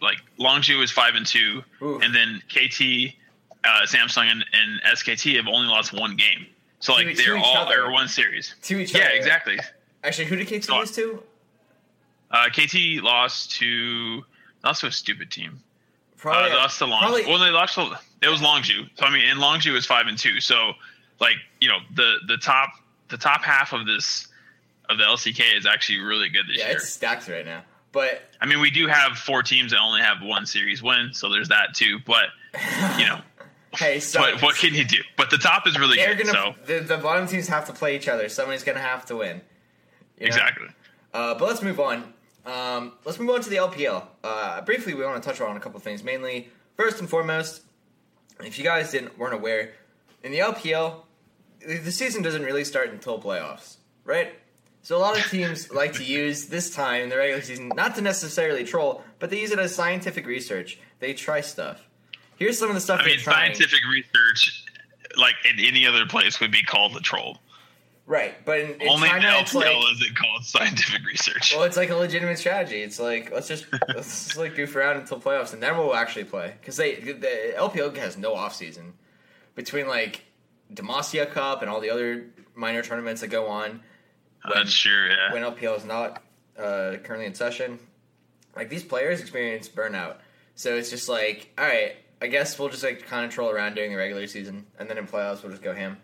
like 0.00 0.18
Longzhu 0.38 0.80
is 0.82 0.92
five 0.92 1.16
and 1.16 1.26
two, 1.26 1.64
Ooh. 1.82 1.98
and 2.00 2.14
then 2.14 2.40
KT, 2.48 3.14
uh, 3.64 3.86
Samsung, 3.86 4.26
and, 4.30 4.44
and 4.52 4.80
SKT 4.96 5.34
have 5.36 5.48
only 5.48 5.66
lost 5.68 5.92
one 5.92 6.14
game. 6.16 6.46
So 6.78 6.92
like 6.92 7.06
To- 7.08 7.14
to 7.14 7.22
they're 7.24 7.36
each 7.36 7.42
all 7.44 7.56
other. 7.66 7.84
or 7.86 7.90
one 7.92 8.06
series. 8.06 8.54
to 8.62 8.78
each 8.78 8.92
Yeah, 8.94 9.00
other. 9.02 9.10
exactly. 9.14 9.58
Actually, 10.04 10.26
who 10.26 10.36
did 10.36 10.46
KT 10.46 10.64
So- 10.64 10.78
lose 10.78 10.92
to? 10.92 11.22
Uh, 12.32 12.48
KT 12.48 13.02
lost 13.02 13.52
to 13.58 14.24
to 14.74 14.86
a 14.86 14.92
stupid 14.92 15.30
team. 15.30 15.60
Probably, 16.16 16.44
uh, 16.44 16.48
they 16.50 16.54
lost 16.54 16.78
to 16.78 16.86
Long. 16.86 17.00
probably- 17.00 17.26
well, 17.26 17.38
they 17.38 17.50
lost 17.50 17.74
to 17.74 17.98
it 18.22 18.28
was 18.28 18.40
Longzhu. 18.40 18.88
So 18.96 19.04
I 19.04 19.12
mean, 19.12 19.24
and 19.24 19.40
Longzhu 19.40 19.76
is 19.76 19.84
five 19.86 20.06
and 20.06 20.16
two. 20.16 20.40
So 20.40 20.72
like 21.20 21.36
you 21.60 21.68
know 21.68 21.78
the 21.94 22.16
the 22.26 22.36
top 22.38 22.70
the 23.08 23.18
top 23.18 23.42
half 23.42 23.72
of 23.72 23.86
this 23.86 24.28
of 24.88 24.98
the 24.98 25.04
LCK 25.04 25.56
is 25.56 25.66
actually 25.66 26.00
really 26.00 26.28
good 26.28 26.46
this 26.48 26.58
yeah, 26.58 26.68
year. 26.68 26.76
it's 26.76 26.90
stacked 26.90 27.28
right 27.28 27.44
now. 27.44 27.62
But 27.92 28.22
I 28.40 28.46
mean, 28.46 28.60
we 28.60 28.70
do 28.70 28.86
have 28.86 29.18
four 29.18 29.42
teams 29.42 29.72
that 29.72 29.80
only 29.80 30.00
have 30.00 30.22
one 30.22 30.46
series 30.46 30.82
win, 30.82 31.10
so 31.12 31.28
there's 31.28 31.48
that 31.48 31.74
too. 31.74 31.98
But 32.06 32.26
you 32.98 33.06
know, 33.06 33.20
hey, 33.74 34.00
so 34.00 34.20
what 34.20 34.42
what 34.42 34.56
can 34.56 34.74
you 34.74 34.84
do? 34.84 34.98
But 35.16 35.30
the 35.30 35.38
top 35.38 35.66
is 35.66 35.78
really 35.78 35.96
they're 35.96 36.14
good. 36.14 36.26
gonna 36.26 36.54
So 36.54 36.54
the, 36.66 36.80
the 36.80 36.96
bottom 36.98 37.26
teams 37.26 37.48
have 37.48 37.66
to 37.66 37.72
play 37.72 37.96
each 37.96 38.08
other. 38.08 38.28
Somebody's 38.28 38.64
gonna 38.64 38.80
have 38.80 39.04
to 39.06 39.16
win. 39.16 39.42
You 40.16 40.22
know? 40.22 40.26
exactly. 40.26 40.68
Uh, 41.12 41.34
but 41.34 41.48
let's 41.48 41.62
move 41.62 41.78
on. 41.78 42.14
Um, 42.44 42.92
let's 43.04 43.18
move 43.18 43.30
on 43.30 43.40
to 43.42 43.50
the 43.50 43.56
LPL. 43.56 44.04
Uh, 44.24 44.60
briefly, 44.62 44.94
we 44.94 45.04
want 45.04 45.22
to 45.22 45.28
touch 45.28 45.40
on 45.40 45.56
a 45.56 45.60
couple 45.60 45.78
things. 45.80 46.02
Mainly, 46.02 46.48
first 46.76 47.00
and 47.00 47.08
foremost, 47.08 47.62
if 48.40 48.58
you 48.58 48.64
guys 48.64 48.90
didn't 48.90 49.16
weren't 49.18 49.34
aware, 49.34 49.72
in 50.22 50.32
the 50.32 50.38
LPL, 50.38 51.02
the 51.66 51.78
the 51.78 51.92
season 51.92 52.22
doesn't 52.22 52.42
really 52.42 52.64
start 52.64 52.90
until 52.90 53.20
playoffs, 53.20 53.76
right? 54.04 54.34
So 54.82 54.96
a 54.96 54.98
lot 54.98 55.16
of 55.16 55.24
teams 55.30 55.70
like 55.74 55.92
to 55.94 56.04
use 56.04 56.46
this 56.46 56.74
time 56.74 57.02
in 57.02 57.08
the 57.08 57.16
regular 57.16 57.42
season 57.42 57.70
not 57.74 57.94
to 57.96 58.00
necessarily 58.00 58.64
troll, 58.64 59.02
but 59.20 59.30
they 59.30 59.40
use 59.40 59.52
it 59.52 59.58
as 59.58 59.74
scientific 59.74 60.26
research. 60.26 60.78
They 60.98 61.14
try 61.14 61.40
stuff. 61.40 61.80
Here's 62.36 62.58
some 62.58 62.68
of 62.68 62.74
the 62.74 62.80
stuff 62.80 63.00
I 63.02 63.06
mean, 63.06 63.18
scientific 63.20 63.80
research, 63.92 64.64
like 65.16 65.34
in 65.48 65.64
any 65.64 65.86
other 65.86 66.06
place, 66.06 66.40
would 66.40 66.50
be 66.50 66.62
called 66.62 66.96
a 66.96 67.00
troll. 67.00 67.38
Right? 68.06 68.34
But 68.44 68.60
in, 68.60 68.80
in 68.80 68.88
Only 68.88 69.08
in 69.08 69.14
China, 69.20 69.26
LPL 69.28 69.54
like 69.54 69.92
is 69.94 70.02
it 70.02 70.14
called 70.16 70.44
scientific 70.44 71.04
research. 71.06 71.54
Well, 71.54 71.64
it's 71.64 71.76
like 71.76 71.90
a 71.90 71.96
legitimate 71.96 72.38
strategy. 72.38 72.82
It's 72.82 72.98
like 73.00 73.30
let's 73.32 73.48
just 73.48 73.66
let's 73.88 74.26
just 74.26 74.36
like 74.36 74.54
goof 74.54 74.74
around 74.76 74.98
until 74.98 75.20
playoffs, 75.20 75.52
and 75.52 75.62
then 75.62 75.76
we'll 75.76 75.94
actually 75.94 76.24
play 76.24 76.54
because 76.60 76.76
they 76.76 76.96
the 76.96 77.54
LPL 77.56 77.96
has 77.96 78.16
no 78.16 78.34
off 78.34 78.54
season 78.54 78.94
between 79.54 79.86
like 79.88 80.22
Demacia 80.72 81.30
Cup 81.30 81.62
and 81.62 81.70
all 81.70 81.80
the 81.80 81.90
other 81.90 82.26
minor 82.54 82.82
tournaments 82.82 83.20
that 83.20 83.28
go 83.28 83.46
on 83.48 83.80
when- 84.44 84.54
That's 84.54 84.74
true. 84.76 85.08
Yeah. 85.08 85.32
when 85.32 85.42
LPL 85.42 85.76
is 85.76 85.84
not 85.84 86.22
uh, 86.58 86.96
currently 87.02 87.26
in 87.26 87.34
session. 87.34 87.78
Like 88.54 88.68
these 88.68 88.84
players 88.84 89.20
experience 89.20 89.68
burnout, 89.68 90.16
so 90.56 90.76
it's 90.76 90.90
just 90.90 91.08
like 91.08 91.50
all 91.58 91.64
right. 91.64 91.96
I 92.20 92.28
guess 92.28 92.56
we'll 92.56 92.68
just 92.68 92.84
like 92.84 93.04
kind 93.06 93.24
of 93.24 93.32
troll 93.32 93.50
around 93.50 93.74
during 93.74 93.90
the 93.90 93.96
regular 93.96 94.26
season, 94.28 94.66
and 94.78 94.88
then 94.88 94.96
in 94.98 95.06
playoffs 95.08 95.42
we'll 95.42 95.50
just 95.50 95.62
go 95.62 95.74
ham. 95.74 95.96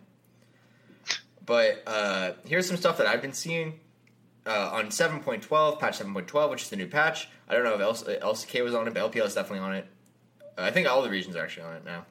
But 1.49 1.83
uh, 1.87 2.33
here's 2.47 2.69
some 2.69 2.77
stuff 2.77 2.99
that 2.99 3.07
I've 3.07 3.23
been 3.23 3.33
seeing 3.33 3.81
uh, 4.47 4.69
on 4.71 4.89
7.12, 4.89 5.81
patch 5.81 5.99
7.12, 5.99 6.51
which 6.51 6.63
is 6.65 6.69
the 6.69 6.77
new 6.77 6.87
patch. 6.87 7.31
I 7.49 7.55
don't 7.55 7.65
know 7.65 7.75
if 7.75 7.81
LCK 8.21 8.63
was 8.63 8.75
on 8.75 8.87
it, 8.87 8.93
but 8.93 9.11
LPL 9.11 9.25
is 9.25 9.35
definitely 9.35 9.61
on 9.67 9.75
it. 9.77 9.87
Uh, 10.43 10.63
I 10.63 10.71
think 10.71 10.87
all 10.87 11.01
the 11.01 11.09
regions 11.09 11.37
are 11.37 11.43
actually 11.43 11.63
on 11.65 11.77
it 11.77 11.87
now. 11.87 12.05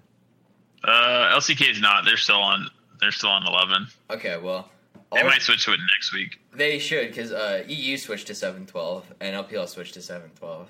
Uh, 0.84 1.38
LCK 1.38 1.70
is 1.70 1.80
not. 1.80 2.04
They're 2.04 2.18
still 2.18 2.42
on. 2.42 2.68
They're 3.00 3.12
still 3.12 3.30
on 3.30 3.46
eleven. 3.46 3.86
Okay, 4.10 4.38
well, 4.38 4.72
They 5.14 5.22
might 5.22 5.44
switch 5.44 5.66
to 5.66 5.74
it 5.74 5.80
next 5.96 6.14
week. 6.14 6.40
they 6.52 6.80
should 6.80 7.10
because 7.10 7.32
uh, 7.32 7.64
EU 7.68 7.96
switched 7.98 8.26
to 8.28 8.34
7.12 8.34 9.04
and 9.22 9.36
LPL 9.36 9.68
switched 9.68 9.94
to 9.94 10.00
7.12. 10.00 10.66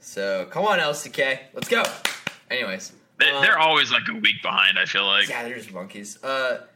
So 0.00 0.46
come 0.50 0.66
on, 0.66 0.78
LCK, 0.78 1.38
let's 1.54 1.68
go. 1.68 1.82
Anyways, 2.50 2.92
They, 3.18 3.30
um, 3.30 3.40
they're 3.40 3.58
always 3.58 3.90
like 3.90 4.02
a 4.10 4.14
week 4.14 4.42
behind. 4.42 4.78
I 4.78 4.84
feel 4.84 5.06
like. 5.06 5.26
Yeah, 5.30 5.42
they're 5.44 5.56
just 5.56 5.72
monkeys. 5.72 6.22
Uh, 6.22 6.66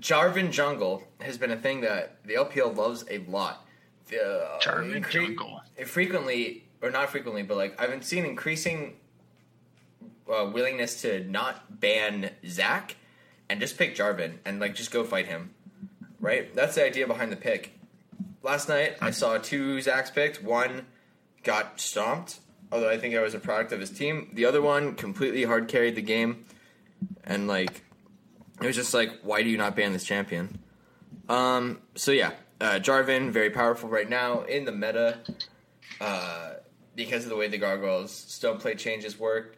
Jarvan 0.00 0.50
Jungle 0.50 1.04
has 1.20 1.38
been 1.38 1.50
a 1.50 1.56
thing 1.56 1.82
that 1.82 2.24
the 2.24 2.34
LPL 2.34 2.76
loves 2.76 3.04
a 3.10 3.18
lot. 3.18 3.66
Uh, 4.10 4.58
Jarvan 4.60 5.02
incre- 5.02 5.10
Jungle. 5.10 5.60
Frequently, 5.86 6.64
or 6.82 6.90
not 6.90 7.10
frequently, 7.10 7.42
but 7.42 7.56
like 7.56 7.80
I've 7.80 7.90
been 7.90 8.02
seeing 8.02 8.24
increasing 8.24 8.96
uh, 10.28 10.50
willingness 10.52 11.02
to 11.02 11.24
not 11.24 11.80
ban 11.80 12.30
Zac 12.46 12.96
and 13.48 13.60
just 13.60 13.78
pick 13.78 13.96
Jarvan 13.96 14.38
and 14.44 14.60
like 14.60 14.74
just 14.74 14.90
go 14.90 15.04
fight 15.04 15.26
him. 15.26 15.54
Right? 16.20 16.54
That's 16.54 16.74
the 16.74 16.84
idea 16.84 17.06
behind 17.06 17.30
the 17.30 17.36
pick. 17.36 17.78
Last 18.42 18.68
night 18.68 18.96
I 19.00 19.10
saw 19.10 19.38
two 19.38 19.76
Zacs 19.78 20.12
picked. 20.12 20.42
One 20.42 20.86
got 21.42 21.80
stomped, 21.80 22.40
although 22.72 22.90
I 22.90 22.98
think 22.98 23.14
it 23.14 23.20
was 23.20 23.34
a 23.34 23.38
product 23.38 23.72
of 23.72 23.80
his 23.80 23.90
team. 23.90 24.30
The 24.32 24.46
other 24.46 24.62
one 24.62 24.94
completely 24.94 25.44
hard 25.44 25.68
carried 25.68 25.94
the 25.94 26.02
game, 26.02 26.46
and 27.24 27.46
like 27.46 27.84
it 28.60 28.66
was 28.66 28.76
just 28.76 28.94
like, 28.94 29.20
why 29.22 29.42
do 29.42 29.48
you 29.48 29.56
not 29.56 29.76
ban 29.76 29.92
this 29.92 30.04
champion? 30.04 30.58
Um. 31.28 31.80
So 31.94 32.12
yeah, 32.12 32.32
uh, 32.60 32.78
Jarvan 32.80 33.30
very 33.30 33.50
powerful 33.50 33.88
right 33.88 34.08
now 34.08 34.42
in 34.42 34.64
the 34.64 34.72
meta, 34.72 35.18
uh, 36.00 36.54
because 36.94 37.24
of 37.24 37.30
the 37.30 37.36
way 37.36 37.48
the 37.48 37.58
gargoyles 37.58 38.12
stone 38.12 38.58
plate 38.58 38.78
changes 38.78 39.18
work. 39.18 39.56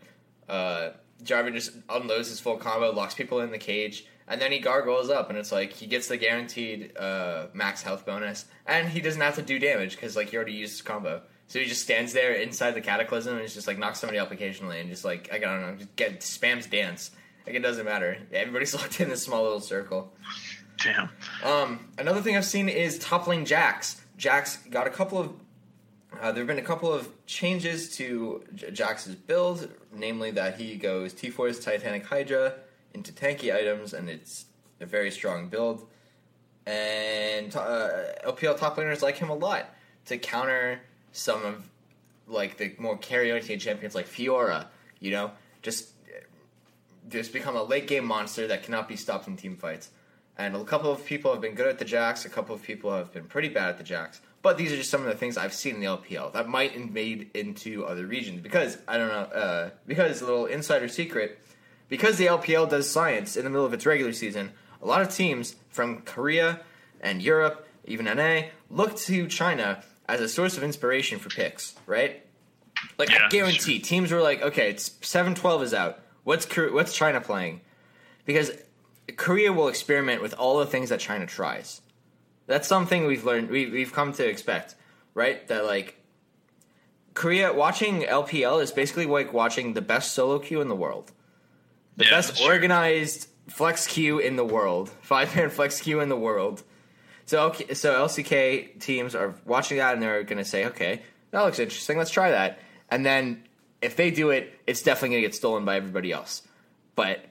Uh, 0.49 0.91
Jarvan 1.23 1.53
just 1.53 1.73
unloads 1.89 2.29
his 2.29 2.41
full 2.41 2.57
combo, 2.57 2.91
locks 2.93 3.15
people 3.15 3.41
in 3.41 3.51
the 3.51 3.59
cage, 3.59 4.07
and 4.27 4.41
then 4.41 4.53
he 4.53 4.59
gargoyles 4.59 5.11
up, 5.11 5.29
and 5.29 5.39
it's 5.39 5.53
like 5.53 5.73
he 5.73 5.87
gets 5.87 6.09
the 6.09 6.17
guaranteed 6.17 6.97
uh, 6.97 7.47
max 7.53 7.83
health 7.83 8.05
bonus, 8.07 8.47
and 8.67 8.89
he 8.89 9.01
doesn't 9.01 9.21
have 9.21 9.37
to 9.37 9.43
do 9.43 9.59
damage 9.59 9.97
because 9.97 10.17
like 10.17 10.31
he 10.31 10.37
already 10.37 10.53
used 10.53 10.73
his 10.73 10.83
combo. 10.83 11.23
So 11.47 11.59
he 11.59 11.65
just 11.67 11.83
stands 11.83 12.13
there 12.13 12.33
inside 12.35 12.73
the 12.73 12.81
cataclysm 12.81 13.37
and 13.37 13.49
just 13.49 13.67
like 13.67 13.77
knocks 13.77 14.01
somebody 14.01 14.19
up 14.19 14.31
occasionally, 14.31 14.81
and 14.81 14.89
just 14.89 15.05
like 15.05 15.31
I 15.33 15.39
don't 15.39 15.63
know, 15.63 15.75
just 15.77 15.97
get 15.97 16.21
spams 16.21 16.71
dance. 16.71 17.11
Like 17.51 17.57
it 17.57 17.63
doesn't 17.63 17.85
matter. 17.85 18.17
Everybody's 18.33 18.73
locked 18.81 19.01
in 19.01 19.09
this 19.09 19.25
small 19.25 19.43
little 19.43 19.59
circle. 19.59 20.13
Damn. 20.85 21.11
Um, 21.43 21.89
another 21.99 22.23
thing 22.23 22.37
I've 22.37 22.45
seen 22.45 22.69
is 22.69 22.97
toppling 23.01 23.45
Jax. 23.45 24.01
Jax 24.17 24.59
got 24.71 24.87
a 24.87 24.91
couple 24.91 25.19
of. 25.19 25.33
Uh, 26.13 26.31
there 26.31 26.43
have 26.43 26.47
been 26.47 26.59
a 26.59 26.63
couple 26.63 26.93
of 26.93 27.09
changes 27.27 27.97
to 27.97 28.45
J- 28.55 28.71
Jax's 28.71 29.17
build, 29.17 29.69
namely 29.93 30.31
that 30.31 30.61
he 30.61 30.77
goes 30.77 31.13
T 31.13 31.29
Force 31.29 31.59
Titanic 31.59 32.07
Hydra 32.07 32.55
into 32.95 33.11
tanky 33.11 33.53
items, 33.53 33.95
and 33.95 34.09
it's 34.09 34.45
a 34.79 34.87
very 34.87 35.11
strong 35.11 35.49
build. 35.49 35.89
And 36.69 37.55
uh, 37.57 37.89
LPL 38.25 38.61
top 38.61 38.77
laners 38.77 39.03
like 39.03 39.17
him 39.17 39.29
a 39.29 39.35
lot 39.35 39.75
to 40.07 40.19
counter 40.19 40.83
some 41.11 41.45
of 41.45 41.69
like 42.29 42.59
the 42.59 42.77
more 42.79 42.97
carry 42.97 43.33
oriented 43.33 43.61
champions 43.61 43.97
like 43.97 44.07
Fiora. 44.07 44.67
You 45.01 45.11
know, 45.11 45.33
just 45.63 45.89
just 47.11 47.33
become 47.33 47.57
a 47.57 47.63
late 47.63 47.87
game 47.87 48.05
monster 48.05 48.47
that 48.47 48.63
cannot 48.63 48.89
be 48.89 48.97
stopped 48.97 49.29
in 49.29 49.37
team 49.37 49.57
fights. 49.57 49.91
And 50.39 50.57
a 50.57 50.65
couple 50.65 50.91
of 50.91 51.05
people 51.05 51.33
have 51.33 51.41
been 51.41 51.55
good 51.55 51.69
at 51.69 51.79
the 51.79 51.85
Jax, 51.85 52.25
a 52.25 52.31
couple 52.31 52.55
of 52.55 52.63
people 52.63 52.91
have 52.93 53.13
been 53.13 53.25
pretty 53.25 53.49
bad 53.49 53.71
at 53.71 53.79
the 53.79 53.85
Jax. 53.85 54.21
But 54.43 54.57
these 54.57 54.73
are 54.73 54.77
just 54.77 54.91
some 54.91 55.03
of 55.03 55.07
the 55.09 55.15
things 55.15 55.37
I've 55.37 55.53
seen 55.53 55.75
in 55.75 55.81
the 55.81 55.87
LPL 55.87 56.33
that 56.33 56.49
might 56.49 56.75
invade 56.75 57.31
into 57.35 57.85
other 57.85 58.07
regions. 58.07 58.41
Because, 58.41 58.79
I 58.89 58.97
don't 58.97 59.09
know, 59.09 59.39
uh, 59.39 59.71
because 59.87 60.23
a 60.23 60.25
little 60.25 60.47
insider 60.47 60.89
secret, 60.89 61.39
because 61.89 62.17
the 62.17 62.27
LPL 62.27 62.71
does 62.71 62.89
science 62.89 63.37
in 63.37 63.45
the 63.45 63.51
middle 63.51 63.67
of 63.67 63.75
its 63.75 63.85
regular 63.85 64.15
season, 64.15 64.53
a 64.81 64.87
lot 64.87 65.03
of 65.03 65.15
teams 65.15 65.57
from 65.69 66.01
Korea 66.03 66.61
and 67.03 67.21
Europe, 67.21 67.69
even 67.85 68.07
NA, 68.07 68.49
look 68.71 68.97
to 68.97 69.27
China 69.27 69.83
as 70.09 70.21
a 70.21 70.29
source 70.29 70.57
of 70.57 70.63
inspiration 70.63 71.19
for 71.19 71.29
picks, 71.29 71.75
right? 71.87 72.25
Like 72.99 73.11
Yeah, 73.11 73.27
I 73.27 73.29
guarantee 73.29 73.79
teams 73.79 74.11
were 74.11 74.23
like, 74.23 74.41
okay, 74.43 74.71
it's 74.71 74.93
seven 75.03 75.35
twelve 75.35 75.63
is 75.63 75.75
out. 75.75 76.01
What's 76.25 76.47
what's 76.57 76.95
China 76.95 77.21
playing? 77.21 77.61
Because 78.25 78.51
Korea 79.17 79.53
will 79.53 79.69
experiment 79.69 80.23
with 80.23 80.35
all 80.35 80.59
the 80.59 80.67
things 80.67 80.91
that 80.91 81.01
China 81.01 81.27
tries. 81.27 81.81
That's 82.47 82.69
something 82.69 83.07
we've 83.07 83.25
learned. 83.25 83.49
We, 83.49 83.67
we've 83.71 83.93
come 83.93 84.13
to 84.15 84.27
expect, 84.29 84.75
right? 85.15 85.47
That 85.49 85.65
like 85.65 85.97
Korea 87.15 87.53
watching 87.53 88.03
LPL 88.03 88.63
is 88.63 88.73
basically 88.73 89.07
like 89.07 89.33
watching 89.33 89.75
the 89.75 89.81
best 89.83 90.13
solo 90.13 90.39
queue 90.39 90.61
in 90.61 90.69
the 90.69 90.75
world, 90.77 91.13
the 91.97 92.05
Yeah, 92.05 92.11
best 92.11 92.29
that's 92.29 92.41
true. 92.41 92.49
organized 92.49 93.29
flex 93.49 93.87
queue 93.87 94.19
in 94.19 94.37
the 94.37 94.45
world, 94.45 94.91
five 95.03 95.35
man 95.37 95.51
flex 95.51 95.81
queue 95.81 96.01
in 96.01 96.09
the 96.09 96.17
world. 96.17 96.63
So 97.27 97.53
so 97.75 98.07
LCK 98.07 98.81
teams 98.81 99.15
are 99.15 99.35
watching 99.45 99.79
that 99.79 99.95
and 99.95 100.03
they're 100.03 100.23
going 100.25 100.39
to 100.39 100.45
say, 100.45 100.67
okay, 100.67 101.03
that 101.31 101.43
looks 101.43 101.59
interesting. 101.59 101.97
Let's 101.99 102.11
try 102.11 102.31
that. 102.33 102.59
And 102.91 103.07
then 103.07 103.45
if 103.83 103.97
they 103.97 104.11
do 104.11 104.31
it, 104.31 104.53
it's 104.67 104.83
definitely 104.83 105.11
going 105.11 105.23
to 105.23 105.29
get 105.29 105.35
stolen 105.35 105.65
by 105.65 105.77
everybody 105.77 106.13
else. 106.13 106.43
But 106.95 107.25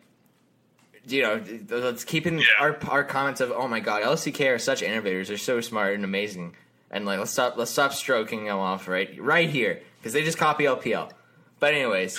you 1.08 1.22
know, 1.24 1.44
let's 1.70 2.04
keep 2.04 2.28
in 2.28 2.40
Yeah. 2.40 2.46
our 2.60 2.78
our 2.90 3.04
comments 3.04 3.42
of, 3.42 3.52
oh 3.52 3.68
my 3.68 3.80
god, 3.80 4.04
LCK 4.04 4.54
are 4.56 4.60
such 4.60 4.82
innovators. 4.82 5.28
They're 5.30 5.38
so 5.38 5.62
smart 5.62 5.96
and 5.96 6.04
amazing. 6.04 6.56
And 6.92 7.06
like, 7.06 7.20
let's 7.20 7.32
stop 7.32 7.58
let's 7.58 7.72
stop 7.72 7.94
stroking 7.94 8.46
them 8.46 8.58
off 8.58 8.88
right 8.88 9.10
right 9.22 9.50
here 9.50 9.82
because 10.00 10.14
they 10.14 10.24
just 10.24 10.38
copy 10.38 10.66
LPL. 10.66 11.12
But 11.60 11.74
anyways, 11.74 12.18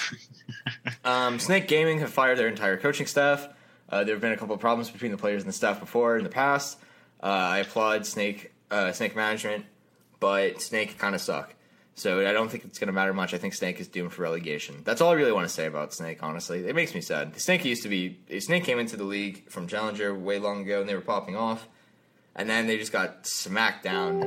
um, 1.04 1.38
Snake 1.38 1.66
Gaming 1.68 2.00
have 2.00 2.10
fired 2.10 2.38
their 2.38 2.48
entire 2.48 2.76
coaching 2.76 3.06
staff. 3.06 3.48
Uh, 3.88 4.04
there 4.04 4.14
have 4.14 4.20
been 4.22 4.32
a 4.32 4.36
couple 4.36 4.54
of 4.54 4.60
problems 4.60 4.90
between 4.90 5.10
the 5.10 5.16
players 5.16 5.42
and 5.42 5.48
the 5.48 5.52
staff 5.56 5.80
before 5.80 6.16
in 6.16 6.24
the 6.24 6.30
past. 6.30 6.78
Uh, 7.22 7.26
I 7.26 7.58
applaud 7.58 8.06
Snake 8.06 8.52
uh, 8.70 8.92
Snake 8.92 9.16
management, 9.16 9.64
but 10.20 10.60
Snake 10.62 10.98
kind 10.98 11.14
of 11.14 11.20
suck. 11.20 11.54
So 11.94 12.26
I 12.26 12.32
don't 12.32 12.50
think 12.50 12.64
it's 12.64 12.78
going 12.78 12.86
to 12.86 12.92
matter 12.92 13.12
much. 13.12 13.34
I 13.34 13.38
think 13.38 13.52
Snake 13.54 13.78
is 13.78 13.88
doomed 13.88 14.12
for 14.12 14.22
relegation. 14.22 14.76
That's 14.84 15.00
all 15.00 15.10
I 15.10 15.14
really 15.14 15.32
want 15.32 15.46
to 15.46 15.52
say 15.52 15.66
about 15.66 15.92
Snake. 15.92 16.22
Honestly, 16.22 16.66
it 16.66 16.74
makes 16.74 16.94
me 16.94 17.00
sad. 17.00 17.38
Snake 17.38 17.64
used 17.64 17.82
to 17.82 17.88
be 17.88 18.18
Snake 18.38 18.64
came 18.64 18.78
into 18.78 18.96
the 18.96 19.04
league 19.04 19.50
from 19.50 19.66
Challenger 19.66 20.14
way 20.14 20.38
long 20.38 20.62
ago, 20.62 20.80
and 20.80 20.88
they 20.88 20.94
were 20.94 21.00
popping 21.00 21.36
off, 21.36 21.68
and 22.34 22.48
then 22.48 22.66
they 22.66 22.78
just 22.78 22.92
got 22.92 23.26
smacked 23.26 23.84
down. 23.84 24.22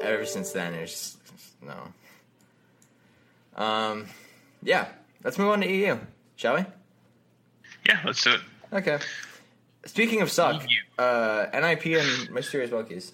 Ever 0.00 0.24
since 0.24 0.52
then, 0.52 0.72
there's 0.72 0.90
just, 0.92 1.18
no. 1.62 1.88
Um, 3.56 4.06
yeah. 4.62 4.86
Let's 5.24 5.38
move 5.38 5.48
on 5.48 5.60
to 5.62 5.68
EU, 5.68 5.98
shall 6.36 6.54
we? 6.54 6.64
Yeah, 7.88 8.00
let's 8.04 8.22
do 8.22 8.34
it. 8.34 8.40
Okay. 8.72 8.98
Speaking 9.86 10.20
of 10.20 10.30
suck, 10.30 10.62
uh, 10.98 11.46
NIP 11.52 11.86
and 11.86 12.30
Mysterious 12.30 12.70
Monkeys. 12.70 13.12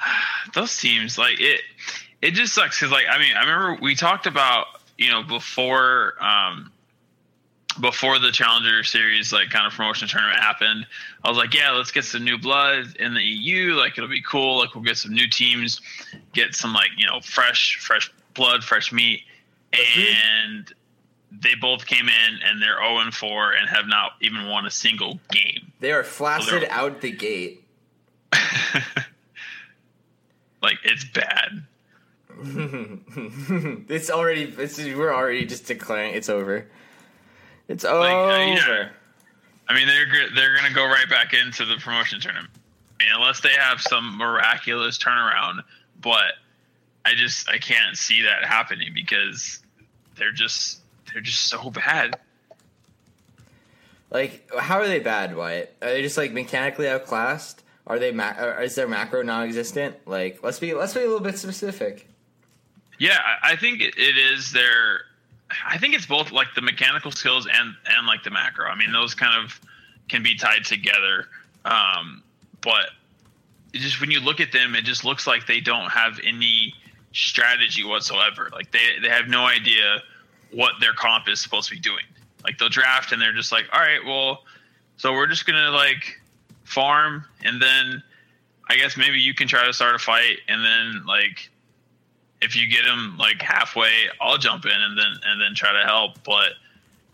those 0.54 0.76
teams 0.78 1.18
like 1.18 1.40
it 1.40 1.62
it 2.24 2.32
just 2.32 2.54
sucks 2.54 2.78
because 2.80 2.90
like 2.90 3.04
i 3.10 3.18
mean 3.18 3.36
i 3.36 3.40
remember 3.40 3.78
we 3.82 3.94
talked 3.94 4.26
about 4.26 4.66
you 4.98 5.10
know 5.10 5.22
before 5.22 6.14
um 6.24 6.70
before 7.80 8.18
the 8.20 8.30
challenger 8.30 8.82
series 8.84 9.32
like 9.32 9.50
kind 9.50 9.66
of 9.66 9.72
promotion 9.72 10.08
tournament 10.08 10.38
happened 10.38 10.86
i 11.24 11.28
was 11.28 11.36
like 11.36 11.52
yeah 11.54 11.70
let's 11.72 11.90
get 11.90 12.04
some 12.04 12.24
new 12.24 12.38
blood 12.38 12.96
in 12.98 13.14
the 13.14 13.20
eu 13.20 13.74
like 13.74 13.98
it'll 13.98 14.08
be 14.08 14.22
cool 14.22 14.58
like 14.58 14.74
we'll 14.74 14.84
get 14.84 14.96
some 14.96 15.12
new 15.12 15.28
teams 15.28 15.80
get 16.32 16.54
some 16.54 16.72
like 16.72 16.90
you 16.96 17.06
know 17.06 17.20
fresh 17.20 17.78
fresh 17.80 18.10
blood 18.34 18.64
fresh 18.64 18.90
meat 18.92 19.20
and 19.72 20.72
they 21.42 21.54
both 21.60 21.84
came 21.84 22.08
in 22.08 22.38
and 22.44 22.62
they're 22.62 22.78
0 22.78 22.98
and 23.00 23.12
4 23.12 23.52
and 23.54 23.68
have 23.68 23.86
not 23.88 24.12
even 24.20 24.46
won 24.48 24.66
a 24.66 24.70
single 24.70 25.18
game 25.32 25.72
They 25.80 25.90
are 25.92 26.04
flaccid 26.04 26.62
they're- 26.62 26.68
out 26.70 27.00
the 27.00 27.10
gate. 27.10 27.64
like 30.62 30.78
it's 30.84 31.04
bad 31.04 31.64
it's 33.88 34.10
already. 34.10 34.54
It's, 34.58 34.78
we're 34.78 35.14
already 35.14 35.46
just 35.46 35.66
declaring 35.66 36.14
it's 36.14 36.28
over. 36.28 36.66
It's 37.68 37.84
uh, 37.84 37.88
over. 37.88 38.44
yeah. 38.44 38.88
I 39.68 39.74
mean, 39.74 39.86
they're 39.86 40.06
they're 40.34 40.54
going 40.54 40.68
to 40.68 40.74
go 40.74 40.84
right 40.86 41.08
back 41.08 41.32
into 41.32 41.64
the 41.64 41.76
promotion 41.76 42.20
tournament, 42.20 42.50
I 43.00 43.04
mean, 43.04 43.12
unless 43.14 43.40
they 43.40 43.54
have 43.58 43.80
some 43.80 44.18
miraculous 44.18 44.98
turnaround. 44.98 45.62
But 46.00 46.34
I 47.04 47.14
just 47.14 47.48
I 47.48 47.58
can't 47.58 47.96
see 47.96 48.22
that 48.22 48.44
happening 48.44 48.92
because 48.94 49.60
they're 50.16 50.32
just 50.32 50.80
they're 51.12 51.22
just 51.22 51.42
so 51.42 51.70
bad. 51.70 52.18
Like, 54.10 54.48
how 54.56 54.78
are 54.78 54.86
they 54.86 55.00
bad, 55.00 55.34
Wyatt? 55.36 55.74
Are 55.82 55.88
they 55.88 56.02
just 56.02 56.18
like 56.18 56.32
mechanically 56.32 56.88
outclassed? 56.88 57.62
Are 57.86 57.98
they? 57.98 58.12
Ma- 58.12 58.30
is 58.60 58.74
their 58.74 58.88
macro 58.88 59.22
non-existent? 59.22 59.96
Like, 60.06 60.42
let's 60.42 60.58
be 60.58 60.74
let's 60.74 60.94
be 60.94 61.00
a 61.00 61.04
little 61.04 61.20
bit 61.20 61.38
specific. 61.38 62.08
Yeah, 62.98 63.18
I, 63.42 63.56
think 63.56 63.80
it, 63.80 63.96
is 63.98 64.52
their. 64.52 65.02
I 65.66 65.78
think 65.78 65.94
it's 65.94 66.06
both 66.06 66.32
like 66.32 66.48
the 66.54 66.62
mechanical 66.62 67.10
skills 67.10 67.46
and 67.46 67.74
and 67.86 68.06
like 68.06 68.22
the 68.22 68.30
macro. 68.30 68.66
I 68.66 68.76
mean, 68.76 68.92
those 68.92 69.14
kind 69.14 69.44
of 69.44 69.60
can 70.08 70.22
be 70.22 70.36
tied 70.36 70.64
together. 70.64 71.28
Um, 71.64 72.22
but 72.60 72.90
just 73.72 74.00
when 74.00 74.10
you 74.10 74.20
look 74.20 74.40
at 74.40 74.52
them, 74.52 74.74
it 74.74 74.84
just 74.84 75.04
looks 75.04 75.26
like 75.26 75.46
they 75.46 75.60
don't 75.60 75.90
have 75.90 76.20
any 76.24 76.74
strategy 77.12 77.84
whatsoever. 77.84 78.50
Like 78.52 78.70
they 78.70 78.98
they 79.02 79.08
have 79.08 79.28
no 79.28 79.46
idea 79.46 80.02
what 80.50 80.74
their 80.80 80.92
comp 80.92 81.28
is 81.28 81.40
supposed 81.40 81.68
to 81.68 81.74
be 81.74 81.80
doing. 81.80 82.04
Like 82.44 82.58
they'll 82.58 82.68
draft 82.68 83.12
and 83.12 83.20
they're 83.20 83.32
just 83.32 83.50
like, 83.50 83.64
all 83.72 83.80
right, 83.80 84.04
well, 84.04 84.44
so 84.96 85.12
we're 85.12 85.26
just 85.26 85.46
gonna 85.46 85.70
like 85.70 86.20
farm 86.64 87.24
and 87.42 87.60
then 87.60 88.02
I 88.68 88.76
guess 88.76 88.96
maybe 88.96 89.18
you 89.18 89.34
can 89.34 89.48
try 89.48 89.66
to 89.66 89.72
start 89.72 89.94
a 89.94 89.98
fight 89.98 90.38
and 90.48 90.64
then 90.64 91.06
like 91.06 91.50
if 92.44 92.54
you 92.56 92.68
get 92.68 92.84
him 92.84 93.16
like 93.16 93.40
halfway, 93.40 93.90
I'll 94.20 94.38
jump 94.38 94.66
in 94.66 94.72
and 94.72 94.98
then 94.98 95.12
and 95.26 95.40
then 95.40 95.54
try 95.54 95.72
to 95.72 95.86
help. 95.86 96.22
But 96.24 96.50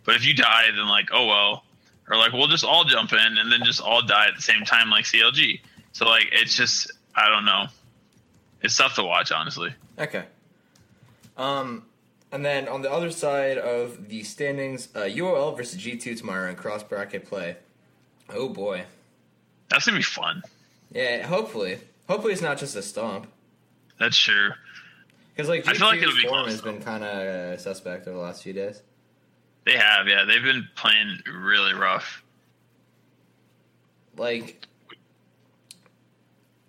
but 0.05 0.17
if 0.17 0.27
you 0.27 0.35
die, 0.35 0.65
then 0.75 0.89
like 0.89 1.11
oh 1.13 1.27
well, 1.27 1.65
or 2.11 2.17
like 2.17 2.33
we'll 2.33 2.49
just 2.49 2.65
all 2.65 2.85
jump 2.85 3.13
in 3.13 3.39
and 3.39 3.51
then 3.51 3.61
just 3.65 3.81
all 3.81 4.03
die 4.03 4.27
at 4.27 4.37
the 4.37 4.43
same 4.43 4.65
time 4.65 4.91
like 4.91 5.05
CLG. 5.05 5.61
So 5.93 6.07
like 6.07 6.27
it's 6.33 6.57
just 6.57 6.91
I 7.15 7.29
don't 7.29 7.45
know. 7.45 7.67
It's 8.63 8.77
tough 8.77 8.97
to 8.97 9.05
watch, 9.05 9.33
honestly. 9.33 9.73
Okay. 9.99 10.25
Um, 11.37 11.85
and 12.31 12.45
then 12.45 12.69
on 12.69 12.83
the 12.83 12.93
other 12.93 13.11
side 13.11 13.57
of 13.57 14.09
the 14.09 14.23
standings, 14.23 14.89
uh, 14.95 15.01
UOL 15.01 15.57
versus 15.57 15.81
G2 15.81 16.19
tomorrow 16.19 16.51
in 16.51 16.57
cross 16.57 16.83
bracket 16.83 17.25
play. 17.25 17.57
Oh 18.29 18.49
boy. 18.49 18.85
That's 19.69 19.87
gonna 19.87 19.99
be 19.99 20.03
fun. 20.03 20.43
Yeah, 20.93 21.27
hopefully. 21.27 21.79
Hopefully 22.09 22.33
it's 22.33 22.43
not 22.43 22.59
just 22.59 22.75
a 22.75 22.83
stomp. 22.83 23.29
That's 23.99 24.19
true. 24.19 24.51
Because 25.41 25.49
like 25.49 25.67
I 25.67 25.73
feel 25.73 25.87
like 25.87 26.03
it'll 26.03 26.13
G2's 26.13 26.23
be 26.23 26.29
form 26.29 26.43
close, 26.43 26.53
has 26.53 26.61
been 26.61 26.83
kind 26.83 27.03
of 27.03 27.11
uh, 27.11 27.57
suspect 27.57 28.07
over 28.07 28.15
the 28.15 28.23
last 28.23 28.43
few 28.43 28.53
days. 28.53 28.83
They 29.65 29.79
have, 29.79 30.07
yeah. 30.07 30.27
They've 30.27 30.43
been 30.43 30.69
playing 30.75 31.19
really 31.27 31.73
rough. 31.73 32.23
Like, 34.19 34.67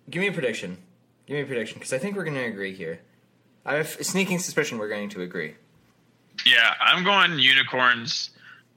give 0.08 0.22
me 0.22 0.28
a 0.28 0.32
prediction. 0.32 0.78
Give 1.26 1.34
me 1.34 1.42
a 1.42 1.46
prediction 1.46 1.80
because 1.80 1.92
I 1.92 1.98
think 1.98 2.16
we're 2.16 2.24
going 2.24 2.36
to 2.36 2.44
agree 2.44 2.74
here. 2.74 3.00
I 3.66 3.74
have 3.74 3.94
a 4.00 4.04
sneaking 4.04 4.38
suspicion 4.38 4.78
we're 4.78 4.88
going 4.88 5.10
to 5.10 5.20
agree. 5.20 5.54
Yeah, 6.46 6.72
I'm 6.80 7.04
going 7.04 7.38
unicorns 7.38 8.30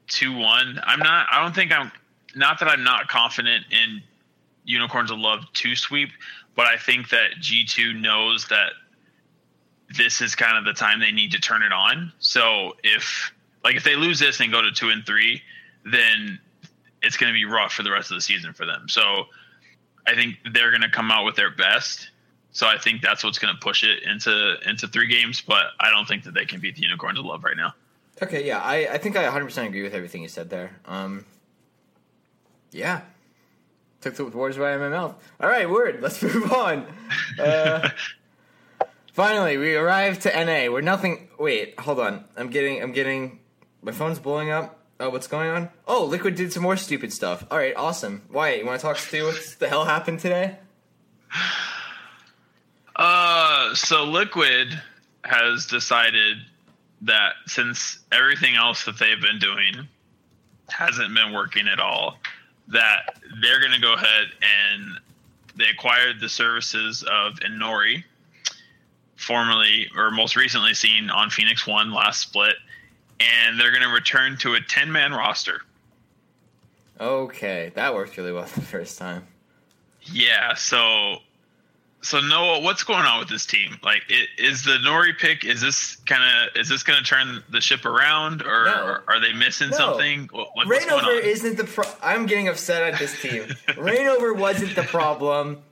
two 0.07 0.37
one. 0.37 0.77
I'm 0.83 0.99
not. 0.99 1.27
I 1.31 1.41
don't 1.41 1.55
think 1.55 1.71
I'm. 1.71 1.89
Not 2.35 2.59
that 2.59 2.67
I'm 2.67 2.83
not 2.83 3.07
confident 3.07 3.63
in 3.71 4.01
unicorns 4.65 5.09
of 5.09 5.19
love 5.19 5.45
to 5.53 5.73
sweep, 5.73 6.09
but 6.53 6.65
I 6.65 6.75
think 6.75 7.11
that 7.11 7.35
G2 7.39 8.01
knows 8.01 8.45
that 8.47 8.73
this 9.97 10.21
is 10.21 10.35
kind 10.35 10.57
of 10.57 10.65
the 10.65 10.73
time 10.73 10.99
they 10.99 11.11
need 11.11 11.31
to 11.31 11.39
turn 11.39 11.63
it 11.63 11.71
on. 11.71 12.11
So 12.19 12.75
if 12.83 13.31
like 13.63 13.75
if 13.75 13.83
they 13.83 13.95
lose 13.95 14.19
this 14.19 14.39
and 14.39 14.51
go 14.51 14.61
to 14.61 14.71
two 14.71 14.89
and 14.89 15.05
three, 15.05 15.41
then 15.83 16.39
it's 17.01 17.17
going 17.17 17.31
to 17.31 17.35
be 17.35 17.45
rough 17.45 17.73
for 17.73 17.83
the 17.83 17.91
rest 17.91 18.11
of 18.11 18.15
the 18.15 18.21
season 18.21 18.53
for 18.53 18.65
them. 18.65 18.87
So 18.89 19.25
I 20.07 20.15
think 20.15 20.35
they're 20.53 20.71
going 20.71 20.81
to 20.81 20.89
come 20.89 21.11
out 21.11 21.25
with 21.25 21.35
their 21.35 21.51
best. 21.51 22.09
So 22.51 22.67
I 22.67 22.77
think 22.77 23.01
that's 23.01 23.23
what's 23.23 23.37
going 23.37 23.53
to 23.53 23.59
push 23.59 23.83
it 23.83 24.03
into 24.03 24.55
into 24.67 24.87
three 24.87 25.07
games. 25.07 25.41
But 25.41 25.65
I 25.79 25.89
don't 25.89 26.07
think 26.07 26.23
that 26.23 26.33
they 26.33 26.45
can 26.45 26.61
beat 26.61 26.75
the 26.75 26.83
unicorns 26.83 27.19
of 27.19 27.25
love 27.25 27.43
right 27.43 27.57
now. 27.57 27.73
Okay, 28.23 28.45
yeah, 28.45 28.59
I, 28.59 28.93
I 28.93 28.97
think 28.97 29.17
I 29.17 29.25
100% 29.25 29.67
agree 29.67 29.83
with 29.83 29.93
everything 29.93 30.21
you 30.21 30.29
said 30.29 30.49
there. 30.49 30.77
Um, 30.85 31.25
yeah. 32.71 33.01
Took 33.99 34.15
the 34.15 34.25
words 34.25 34.57
right 34.57 34.69
out 34.69 34.75
of 34.75 34.81
my 34.81 34.89
mouth. 34.89 35.15
All 35.39 35.49
right, 35.49 35.69
word. 35.69 36.01
Let's 36.01 36.21
move 36.23 36.51
on. 36.53 36.85
Uh, 37.39 37.89
finally, 39.15 39.57
we 39.57 39.75
arrived 39.75 40.21
to 40.23 40.29
NA. 40.29 40.71
We're 40.71 40.81
nothing. 40.81 41.29
Wait, 41.39 41.79
hold 41.79 41.99
on. 41.99 42.25
I'm 42.37 42.49
getting. 42.49 42.83
I'm 42.83 42.91
getting. 42.91 43.39
My 43.81 43.91
phone's 43.91 44.19
blowing 44.19 44.51
up. 44.51 44.79
Oh, 44.99 45.09
what's 45.09 45.27
going 45.27 45.49
on? 45.49 45.69
Oh, 45.87 46.05
Liquid 46.05 46.35
did 46.35 46.53
some 46.53 46.63
more 46.63 46.77
stupid 46.77 47.11
stuff. 47.11 47.45
All 47.51 47.57
right, 47.57 47.73
awesome. 47.75 48.21
Wyatt, 48.31 48.59
you 48.59 48.65
want 48.65 48.79
to 48.79 48.85
talk 48.85 48.97
to 48.97 49.23
what 49.25 49.55
the 49.59 49.67
hell 49.67 49.85
happened 49.85 50.19
today? 50.19 50.57
Uh, 52.97 53.75
so 53.75 54.05
Liquid 54.05 54.69
has 55.25 55.65
decided 55.65 56.37
that 57.01 57.33
since 57.45 57.99
everything 58.09 58.55
else 58.55 58.85
that 58.85 58.97
they've 58.97 59.19
been 59.19 59.37
doing 59.37 59.85
hasn't 60.69 61.13
been 61.13 61.33
working 61.33 61.67
at 61.67 61.77
all, 61.77 62.17
that 62.69 63.17
they're 63.41 63.59
going 63.59 63.73
to 63.73 63.81
go 63.81 63.95
ahead 63.95 64.27
and 64.41 64.97
they 65.57 65.65
acquired 65.65 66.21
the 66.21 66.29
services 66.29 67.03
of 67.03 67.33
Inori, 67.41 68.05
formerly 69.25 69.89
or 69.95 70.11
most 70.11 70.35
recently 70.35 70.73
seen 70.73 71.09
on 71.09 71.29
Phoenix 71.29 71.65
One 71.65 71.91
last 71.91 72.21
split, 72.21 72.55
and 73.19 73.59
they're 73.59 73.71
going 73.71 73.83
to 73.83 73.89
return 73.89 74.37
to 74.37 74.53
a 74.53 74.61
10 74.61 74.91
man 74.91 75.11
roster. 75.13 75.61
Okay, 76.99 77.71
that 77.75 77.93
worked 77.93 78.17
really 78.17 78.31
well 78.31 78.43
the 78.55 78.61
first 78.61 78.97
time. 78.97 79.27
Yeah, 80.03 80.53
so 80.53 81.17
so 82.01 82.19
Noah, 82.19 82.61
what's 82.61 82.83
going 82.83 83.03
on 83.03 83.17
with 83.19 83.29
this 83.29 83.47
team? 83.47 83.77
Like, 83.81 84.03
it, 84.09 84.29
is 84.37 84.63
the 84.63 84.77
Nori 84.85 85.17
pick? 85.17 85.43
Is 85.43 85.59
this 85.59 85.95
kind 86.05 86.21
of 86.21 86.55
is 86.55 86.69
this 86.69 86.83
going 86.83 86.99
to 86.99 87.03
turn 87.05 87.43
the 87.49 87.59
ship 87.59 87.83
around, 87.83 88.43
or, 88.43 88.65
No. 88.65 88.83
or 88.85 89.03
are 89.07 89.19
they 89.19 89.33
missing 89.33 89.71
No. 89.71 89.77
something? 89.77 90.29
What, 90.31 90.67
Rainover 90.67 91.19
isn't 91.19 91.57
the 91.57 91.63
pro- 91.63 91.91
I'm 92.03 92.27
getting 92.27 92.47
upset 92.47 92.93
at 92.93 92.99
this 92.99 93.19
team. 93.19 93.43
Rainover 93.69 94.37
wasn't 94.37 94.75
the 94.75 94.83
problem. 94.83 95.63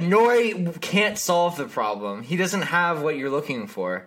Nori 0.00 0.80
can't 0.80 1.18
solve 1.18 1.56
the 1.56 1.66
problem. 1.66 2.22
He 2.22 2.36
doesn't 2.36 2.62
have 2.62 3.02
what 3.02 3.16
you're 3.16 3.30
looking 3.30 3.66
for. 3.66 4.06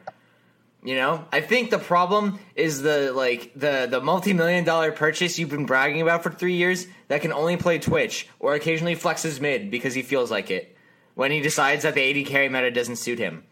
You 0.83 0.95
know? 0.95 1.25
I 1.31 1.41
think 1.41 1.71
the 1.71 1.79
problem 1.79 2.39
is 2.55 2.81
the 2.81 3.11
like 3.11 3.51
the 3.55 3.87
the 3.89 3.99
multi-million 3.99 4.63
dollar 4.63 4.91
purchase 4.91 5.37
you've 5.37 5.49
been 5.49 5.65
bragging 5.65 6.01
about 6.01 6.23
for 6.23 6.31
3 6.31 6.53
years 6.53 6.87
that 7.09 7.21
can 7.21 7.33
only 7.33 7.57
play 7.57 7.79
Twitch 7.79 8.27
or 8.39 8.53
occasionally 8.53 8.95
flexes 8.95 9.41
mid 9.41 9.71
because 9.71 9.93
he 9.93 10.01
feels 10.01 10.31
like 10.31 10.49
it. 10.51 10.75
When 11.15 11.31
he 11.31 11.41
decides 11.41 11.83
that 11.83 11.95
the 11.95 12.01
80 12.01 12.23
carry 12.25 12.49
meta 12.49 12.71
doesn't 12.71 12.95
suit 12.95 13.19
him. 13.19 13.43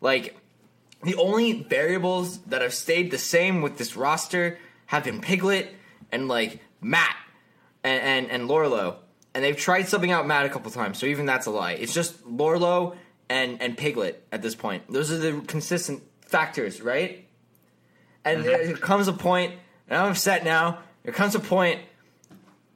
Like 0.00 0.36
the 1.04 1.14
only 1.14 1.62
variables 1.62 2.38
that 2.42 2.62
have 2.62 2.74
stayed 2.74 3.10
the 3.10 3.18
same 3.18 3.62
with 3.62 3.78
this 3.78 3.96
roster 3.96 4.58
have 4.86 5.04
been 5.04 5.20
Piglet 5.20 5.74
and 6.10 6.26
like 6.26 6.60
Matt 6.80 7.16
and 7.84 8.02
and, 8.02 8.30
and 8.30 8.48
Lourlo. 8.50 8.96
And 9.34 9.42
they've 9.42 9.56
tried 9.56 9.88
something 9.88 10.10
out 10.10 10.26
Matt 10.26 10.44
a 10.44 10.50
couple 10.50 10.70
times, 10.70 10.98
so 10.98 11.06
even 11.06 11.24
that's 11.24 11.46
a 11.46 11.50
lie. 11.50 11.72
It's 11.72 11.94
just 11.94 12.22
Lourlo 12.24 12.96
and 13.30 13.62
and 13.62 13.76
Piglet 13.76 14.26
at 14.30 14.42
this 14.42 14.54
point. 14.54 14.90
Those 14.92 15.10
are 15.10 15.16
the 15.16 15.40
consistent 15.46 16.02
factors, 16.20 16.82
right? 16.82 17.26
And 18.24 18.44
there, 18.44 18.66
there 18.66 18.76
comes 18.76 19.08
a 19.08 19.12
point, 19.12 19.54
and 19.88 19.98
I'm 19.98 20.10
upset 20.10 20.44
now. 20.44 20.78
There 21.02 21.12
comes 21.12 21.34
a 21.34 21.40
point 21.40 21.80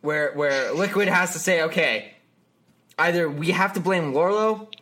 where 0.01 0.33
where 0.33 0.73
Liquid 0.73 1.09
has 1.09 1.33
to 1.35 1.39
say, 1.39 1.63
okay, 1.63 2.15
either 2.99 3.29
we 3.29 3.51
have 3.51 3.75
to 3.75 3.81
blame 3.81 4.13
Lourlo 4.13 4.73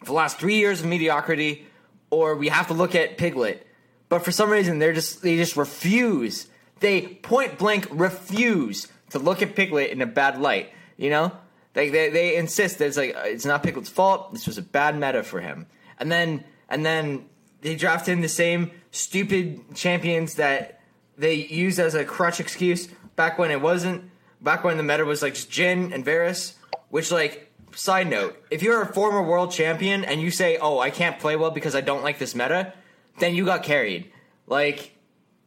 for 0.00 0.06
the 0.06 0.12
last 0.12 0.38
three 0.38 0.56
years 0.56 0.80
of 0.80 0.86
mediocrity, 0.86 1.66
or 2.10 2.34
we 2.34 2.48
have 2.48 2.66
to 2.68 2.74
look 2.74 2.94
at 2.94 3.16
Piglet. 3.16 3.66
But 4.08 4.24
for 4.24 4.32
some 4.32 4.50
reason, 4.50 4.78
they're 4.78 4.92
just 4.92 5.22
they 5.22 5.36
just 5.36 5.56
refuse. 5.56 6.48
They 6.80 7.02
point 7.02 7.58
blank 7.58 7.86
refuse 7.90 8.88
to 9.10 9.18
look 9.18 9.40
at 9.40 9.54
Piglet 9.56 9.90
in 9.90 10.02
a 10.02 10.06
bad 10.06 10.40
light. 10.40 10.72
You 10.96 11.10
know, 11.10 11.32
they 11.74 11.90
they, 11.90 12.08
they 12.10 12.36
insist 12.36 12.78
that 12.78 12.86
it's 12.86 12.96
like 12.96 13.14
uh, 13.14 13.22
it's 13.24 13.44
not 13.44 13.62
Piglet's 13.62 13.88
fault. 13.88 14.32
This 14.32 14.46
was 14.46 14.58
a 14.58 14.62
bad 14.62 14.98
meta 14.98 15.22
for 15.22 15.40
him. 15.40 15.66
And 15.98 16.10
then 16.10 16.44
and 16.68 16.84
then 16.84 17.26
they 17.60 17.76
draft 17.76 18.08
in 18.08 18.20
the 18.20 18.28
same 18.28 18.70
stupid 18.90 19.74
champions 19.74 20.34
that 20.34 20.80
they 21.18 21.34
used 21.34 21.78
as 21.78 21.94
a 21.94 22.04
crutch 22.04 22.40
excuse 22.40 22.86
back 23.16 23.38
when 23.38 23.50
it 23.50 23.60
wasn't. 23.60 24.10
Back 24.40 24.64
when 24.64 24.76
the 24.76 24.82
meta 24.82 25.04
was 25.04 25.22
like 25.22 25.34
Jhin 25.34 25.92
and 25.92 26.04
Varus, 26.04 26.56
which 26.90 27.10
like 27.10 27.52
side 27.74 28.08
note, 28.08 28.42
if 28.50 28.62
you're 28.62 28.82
a 28.82 28.92
former 28.92 29.22
world 29.22 29.50
champion 29.50 30.04
and 30.04 30.20
you 30.20 30.30
say, 30.30 30.58
"Oh, 30.58 30.78
I 30.78 30.90
can't 30.90 31.18
play 31.18 31.36
well 31.36 31.50
because 31.50 31.74
I 31.74 31.80
don't 31.80 32.02
like 32.02 32.18
this 32.18 32.34
meta," 32.34 32.72
then 33.18 33.34
you 33.34 33.44
got 33.44 33.62
carried. 33.62 34.12
Like 34.46 34.96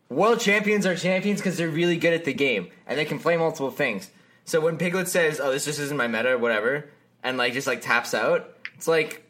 world 0.10 0.40
champions 0.40 0.86
are 0.86 0.96
champions 0.96 1.40
because 1.40 1.58
they're 1.58 1.70
really 1.70 1.98
good 1.98 2.14
at 2.14 2.26
the 2.26 2.34
game 2.34 2.70
and 2.88 2.98
they 2.98 3.06
can 3.06 3.20
play 3.20 3.38
multiple 3.38 3.72
things. 3.72 4.10
So 4.50 4.60
when 4.60 4.78
Piglet 4.78 5.08
says, 5.08 5.40
"Oh, 5.40 5.52
this 5.52 5.66
just 5.66 5.80
isn't 5.80 5.96
my 5.96 6.08
meta," 6.08 6.32
or 6.32 6.38
whatever, 6.40 6.90
and 7.22 7.38
like 7.38 7.54
just 7.54 7.68
like 7.68 7.82
taps 7.82 8.16
out, 8.16 8.58
it's 8.74 8.88
like, 8.88 9.22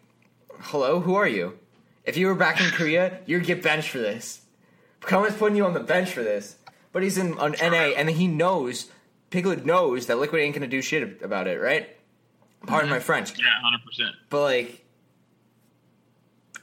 "Hello, 0.59 1.01
who 1.01 1.15
are 1.15 1.27
you?" 1.27 1.59
If 2.05 2.15
you 2.15 2.27
were 2.27 2.35
back 2.35 2.61
in 2.61 2.71
Korea, 2.71 3.19
you'd 3.25 3.43
get 3.43 3.61
benched 3.61 3.89
for 3.89 3.97
this. 3.97 4.43
kkOma's 5.01 5.35
putting 5.35 5.57
you 5.57 5.65
on 5.65 5.73
the 5.73 5.81
bench 5.81 6.11
for 6.11 6.23
this. 6.23 6.55
But 6.93 7.03
he's 7.03 7.17
in 7.17 7.37
on 7.37 7.51
NA, 7.61 7.95
and 7.97 8.09
he 8.09 8.27
knows, 8.27 8.89
Piglet 9.29 9.65
knows 9.65 10.05
that 10.05 10.19
Liquid 10.19 10.41
ain't 10.41 10.55
gonna 10.55 10.67
do 10.67 10.81
shit 10.81 11.21
about 11.21 11.47
it, 11.47 11.59
right? 11.59 11.89
Pardon 12.65 12.87
mm-hmm. 12.87 12.95
my 12.95 12.99
French. 13.01 13.37
Yeah, 13.37 13.43
hundred 13.61 13.85
percent. 13.85 14.15
But 14.29 14.41
like, 14.41 14.85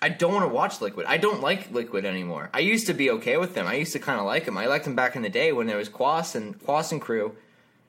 I 0.01 0.09
don't 0.09 0.33
want 0.33 0.49
to 0.49 0.55
watch 0.55 0.81
Liquid. 0.81 1.05
I 1.05 1.19
don't 1.19 1.43
like 1.43 1.71
Liquid 1.73 2.07
anymore. 2.07 2.49
I 2.55 2.61
used 2.61 2.87
to 2.87 2.95
be 2.95 3.11
okay 3.11 3.37
with 3.37 3.55
them. 3.55 3.67
I 3.67 3.75
used 3.75 3.93
to 3.93 3.99
kind 3.99 4.19
of 4.19 4.25
like 4.25 4.47
them. 4.47 4.57
I 4.57 4.65
liked 4.65 4.87
them 4.87 4.97
back 4.97 5.15
in 5.15 5.21
the 5.21 5.29
day 5.29 5.53
when 5.53 5.67
there 5.67 5.77
was 5.77 5.91
Quas 5.91 6.35
and 6.35 6.59
Quas 6.65 6.91
and 6.91 7.03
crew, 7.03 7.37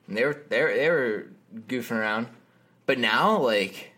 and 0.08 0.16
they 0.16 0.24
were 0.24 0.42
they 0.48 0.62
were, 0.62 0.74
they 0.74 0.90
were 0.90 1.26
goofing 1.68 1.96
around. 1.96 2.28
But 2.86 2.98
now, 2.98 3.38
like, 3.38 3.92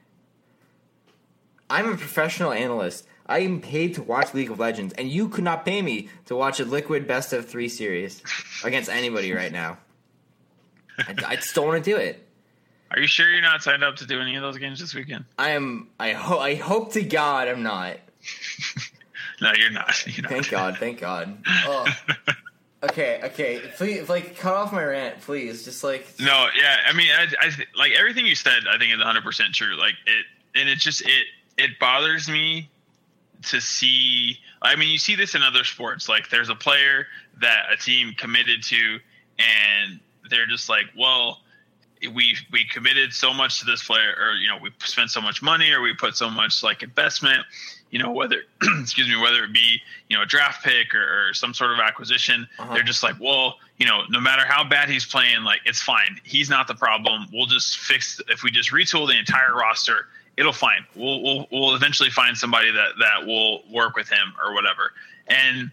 I'm 1.68 1.86
a 1.86 1.96
professional 1.96 2.52
analyst. 2.52 3.06
I 3.26 3.40
am 3.40 3.60
paid 3.60 3.94
to 3.94 4.02
watch 4.02 4.34
League 4.34 4.50
of 4.50 4.58
Legends, 4.58 4.92
and 4.94 5.08
you 5.08 5.28
could 5.28 5.44
not 5.44 5.64
pay 5.64 5.80
me 5.82 6.08
to 6.26 6.34
watch 6.34 6.58
a 6.58 6.64
Liquid 6.64 7.06
best 7.06 7.32
of 7.32 7.48
three 7.48 7.68
series 7.68 8.22
against 8.64 8.90
anybody 8.90 9.32
right 9.32 9.52
now. 9.52 9.78
I, 10.98 11.14
I 11.26 11.36
just 11.36 11.54
don't 11.54 11.68
want 11.68 11.84
to 11.84 11.90
do 11.90 11.96
it. 11.96 12.26
Are 12.90 12.98
you 12.98 13.06
sure 13.06 13.30
you're 13.30 13.40
not 13.40 13.62
signed 13.62 13.84
up 13.84 13.96
to 13.96 14.06
do 14.06 14.20
any 14.20 14.34
of 14.34 14.42
those 14.42 14.58
games 14.58 14.80
this 14.80 14.94
weekend? 14.94 15.24
I 15.38 15.50
am. 15.50 15.90
I 16.00 16.12
hope. 16.12 16.40
I 16.40 16.56
hope 16.56 16.92
to 16.94 17.02
God 17.02 17.46
I'm 17.46 17.62
not. 17.62 17.98
No, 19.40 19.52
you're 19.56 19.70
not. 19.70 20.06
You're 20.06 20.22
not. 20.22 20.32
Thank 20.32 20.50
God, 20.50 20.76
thank 20.78 21.00
God. 21.00 21.38
Oh. 21.66 21.86
Okay, 22.82 23.20
okay. 23.24 23.60
Please, 23.76 24.08
like, 24.08 24.36
cut 24.36 24.54
off 24.54 24.72
my 24.72 24.82
rant, 24.82 25.20
please. 25.20 25.64
Just 25.64 25.84
like, 25.84 26.06
No, 26.18 26.48
yeah. 26.58 26.78
I 26.86 26.94
mean, 26.94 27.10
I, 27.10 27.26
I 27.40 27.50
th- 27.50 27.68
like 27.76 27.92
everything 27.92 28.24
you 28.24 28.34
said. 28.34 28.62
I 28.70 28.78
think 28.78 28.92
is 28.92 28.98
100 28.98 29.22
percent 29.22 29.54
true. 29.54 29.76
Like 29.76 29.94
it, 30.06 30.24
and 30.58 30.68
it 30.68 30.78
just 30.78 31.02
it 31.02 31.26
it 31.58 31.78
bothers 31.78 32.28
me 32.28 32.70
to 33.48 33.60
see. 33.60 34.38
I 34.62 34.76
mean, 34.76 34.88
you 34.88 34.98
see 34.98 35.14
this 35.14 35.34
in 35.34 35.42
other 35.42 35.64
sports. 35.64 36.08
Like, 36.08 36.30
there's 36.30 36.48
a 36.48 36.54
player 36.54 37.06
that 37.40 37.64
a 37.72 37.76
team 37.76 38.14
committed 38.16 38.62
to, 38.64 38.98
and 39.38 40.00
they're 40.30 40.46
just 40.46 40.68
like, 40.70 40.86
well, 40.96 41.40
we 42.14 42.34
we 42.50 42.64
committed 42.64 43.12
so 43.12 43.34
much 43.34 43.60
to 43.60 43.66
this 43.66 43.84
player, 43.84 44.14
or 44.18 44.32
you 44.36 44.48
know, 44.48 44.56
we 44.56 44.70
spent 44.84 45.10
so 45.10 45.20
much 45.20 45.42
money, 45.42 45.70
or 45.70 45.82
we 45.82 45.92
put 45.94 46.16
so 46.16 46.30
much 46.30 46.62
like 46.62 46.82
investment. 46.82 47.44
You 47.90 47.98
know, 47.98 48.12
whether 48.12 48.42
excuse 48.80 49.08
me, 49.08 49.16
whether 49.16 49.42
it 49.44 49.52
be 49.52 49.80
you 50.08 50.16
know 50.16 50.22
a 50.22 50.26
draft 50.26 50.64
pick 50.64 50.94
or, 50.94 51.28
or 51.30 51.34
some 51.34 51.52
sort 51.54 51.72
of 51.72 51.78
acquisition, 51.80 52.46
Uh-huh. 52.58 52.72
they're 52.74 52.82
just 52.84 53.02
like, 53.02 53.16
well, 53.20 53.56
you 53.78 53.86
know, 53.86 54.02
no 54.10 54.20
matter 54.20 54.44
how 54.46 54.62
bad 54.62 54.88
he's 54.88 55.04
playing, 55.06 55.42
like 55.42 55.60
it's 55.64 55.82
fine. 55.82 56.20
He's 56.24 56.48
not 56.48 56.68
the 56.68 56.74
problem. 56.74 57.26
We'll 57.32 57.46
just 57.46 57.78
fix 57.78 58.20
if 58.28 58.42
we 58.42 58.50
just 58.50 58.70
retool 58.70 59.08
the 59.08 59.18
entire 59.18 59.54
roster. 59.54 60.06
It'll 60.36 60.52
fine. 60.52 60.86
We'll 60.94 61.22
we'll, 61.22 61.46
we'll 61.50 61.74
eventually 61.74 62.10
find 62.10 62.36
somebody 62.36 62.70
that 62.70 62.90
that 63.00 63.26
will 63.26 63.62
work 63.72 63.96
with 63.96 64.08
him 64.08 64.32
or 64.42 64.54
whatever. 64.54 64.92
And 65.26 65.70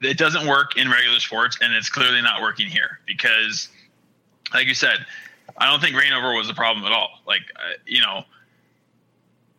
it 0.00 0.18
doesn't 0.18 0.46
work 0.46 0.76
in 0.76 0.90
regular 0.90 1.20
sports, 1.20 1.58
and 1.60 1.72
it's 1.74 1.88
clearly 1.88 2.22
not 2.22 2.40
working 2.40 2.66
here 2.66 2.98
because, 3.06 3.68
like 4.54 4.66
you 4.66 4.74
said, 4.74 5.04
I 5.58 5.68
don't 5.70 5.80
think 5.80 5.94
Rainover 5.96 6.36
was 6.36 6.48
a 6.48 6.54
problem 6.54 6.84
at 6.86 6.92
all. 6.92 7.20
Like 7.26 7.42
uh, 7.56 7.74
you 7.86 8.00
know, 8.00 8.24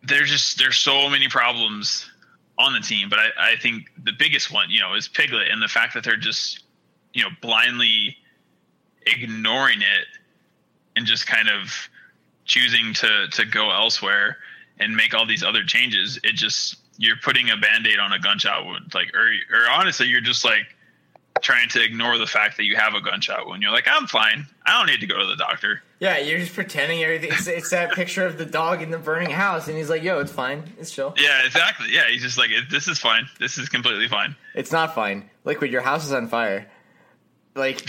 there's 0.06 0.30
just 0.30 0.58
there's 0.58 0.78
so 0.78 1.08
many 1.08 1.28
problems 1.28 2.10
on 2.58 2.72
the 2.72 2.80
team, 2.80 3.08
but 3.08 3.18
I, 3.18 3.52
I 3.52 3.56
think 3.56 3.90
the 4.04 4.12
biggest 4.16 4.52
one, 4.52 4.70
you 4.70 4.80
know, 4.80 4.94
is 4.94 5.08
Piglet 5.08 5.48
and 5.50 5.60
the 5.62 5.68
fact 5.68 5.94
that 5.94 6.04
they're 6.04 6.16
just 6.16 6.64
you 7.12 7.22
know 7.22 7.30
blindly 7.40 8.16
ignoring 9.06 9.80
it 9.80 10.06
and 10.96 11.06
just 11.06 11.26
kind 11.26 11.48
of 11.48 11.88
choosing 12.44 12.92
to 12.94 13.28
to 13.32 13.44
go 13.44 13.70
elsewhere 13.70 14.38
and 14.78 14.94
make 14.94 15.14
all 15.14 15.26
these 15.26 15.42
other 15.42 15.62
changes. 15.64 16.18
It 16.22 16.34
just 16.34 16.76
you're 16.96 17.16
putting 17.16 17.50
a 17.50 17.56
band-aid 17.56 17.98
on 17.98 18.12
a 18.12 18.18
gunshot 18.18 18.64
wound 18.66 18.92
like 18.94 19.12
or 19.14 19.32
or 19.52 19.68
honestly 19.70 20.06
you're 20.06 20.20
just 20.20 20.44
like 20.44 20.73
trying 21.44 21.68
to 21.68 21.82
ignore 21.84 22.18
the 22.18 22.26
fact 22.26 22.56
that 22.56 22.64
you 22.64 22.74
have 22.74 22.94
a 22.94 23.00
gunshot 23.00 23.46
wound. 23.46 23.62
You're 23.62 23.70
like, 23.70 23.86
I'm 23.86 24.06
fine. 24.08 24.46
I 24.66 24.76
don't 24.78 24.86
need 24.86 25.00
to 25.00 25.06
go 25.06 25.18
to 25.18 25.26
the 25.26 25.36
doctor. 25.36 25.82
yeah, 26.00 26.18
you're 26.18 26.40
just 26.40 26.54
pretending 26.54 27.02
everything. 27.04 27.30
It's, 27.32 27.46
it's 27.46 27.70
that 27.70 27.92
picture 27.92 28.26
of 28.26 28.38
the 28.38 28.46
dog 28.46 28.82
in 28.82 28.90
the 28.90 28.98
burning 28.98 29.30
house, 29.30 29.68
and 29.68 29.76
he's 29.76 29.88
like, 29.90 30.02
"Yo, 30.02 30.18
it's 30.18 30.32
fine. 30.32 30.64
It's 30.78 30.90
chill. 30.90 31.14
Yeah, 31.16 31.44
exactly. 31.44 31.88
Yeah, 31.92 32.08
he's 32.08 32.22
just 32.22 32.38
like, 32.38 32.50
this 32.70 32.88
is 32.88 32.98
fine. 32.98 33.28
This 33.38 33.58
is 33.58 33.68
completely 33.68 34.08
fine. 34.08 34.34
It's 34.54 34.72
not 34.72 34.94
fine. 34.94 35.30
Liquid, 35.44 35.70
your 35.70 35.82
house 35.82 36.04
is 36.04 36.12
on 36.12 36.26
fire." 36.28 36.66
Like, 37.54 37.86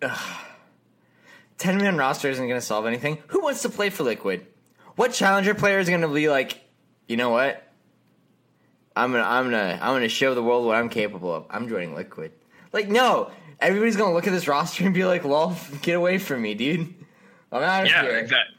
ten 1.58 1.78
man 1.78 1.96
roster 1.96 2.28
isn't 2.28 2.46
going 2.46 2.60
to 2.60 2.64
solve 2.64 2.86
anything. 2.86 3.18
Who 3.28 3.42
wants 3.42 3.62
to 3.62 3.68
play 3.68 3.90
for 3.90 4.04
Liquid? 4.04 4.46
What 4.96 5.12
challenger 5.12 5.54
player 5.54 5.78
is 5.78 5.88
going 5.88 6.02
to 6.02 6.08
be 6.08 6.28
like? 6.28 6.60
You 7.08 7.16
know 7.16 7.30
what? 7.30 7.66
I'm 8.94 9.10
gonna, 9.12 9.24
I'm 9.24 9.44
gonna, 9.46 9.78
I'm 9.80 9.94
gonna 9.94 10.08
show 10.08 10.34
the 10.34 10.42
world 10.42 10.66
what 10.66 10.76
I'm 10.76 10.90
capable 10.90 11.34
of. 11.34 11.46
I'm 11.48 11.68
joining 11.68 11.94
Liquid. 11.94 12.32
Like, 12.72 12.88
no, 12.88 13.30
everybody's 13.60 13.96
gonna 13.96 14.14
look 14.14 14.26
at 14.26 14.32
this 14.32 14.48
roster 14.48 14.84
and 14.84 14.94
be 14.94 15.04
like, 15.04 15.24
"Lol, 15.24 15.56
get 15.82 15.94
away 15.96 16.18
from 16.18 16.42
me, 16.42 16.54
dude. 16.54 16.92
I'm 17.50 17.62
out 17.62 17.82
of 17.84 17.88
Yeah, 17.90 18.02
here." 18.02 18.18
exactly. 18.18 18.56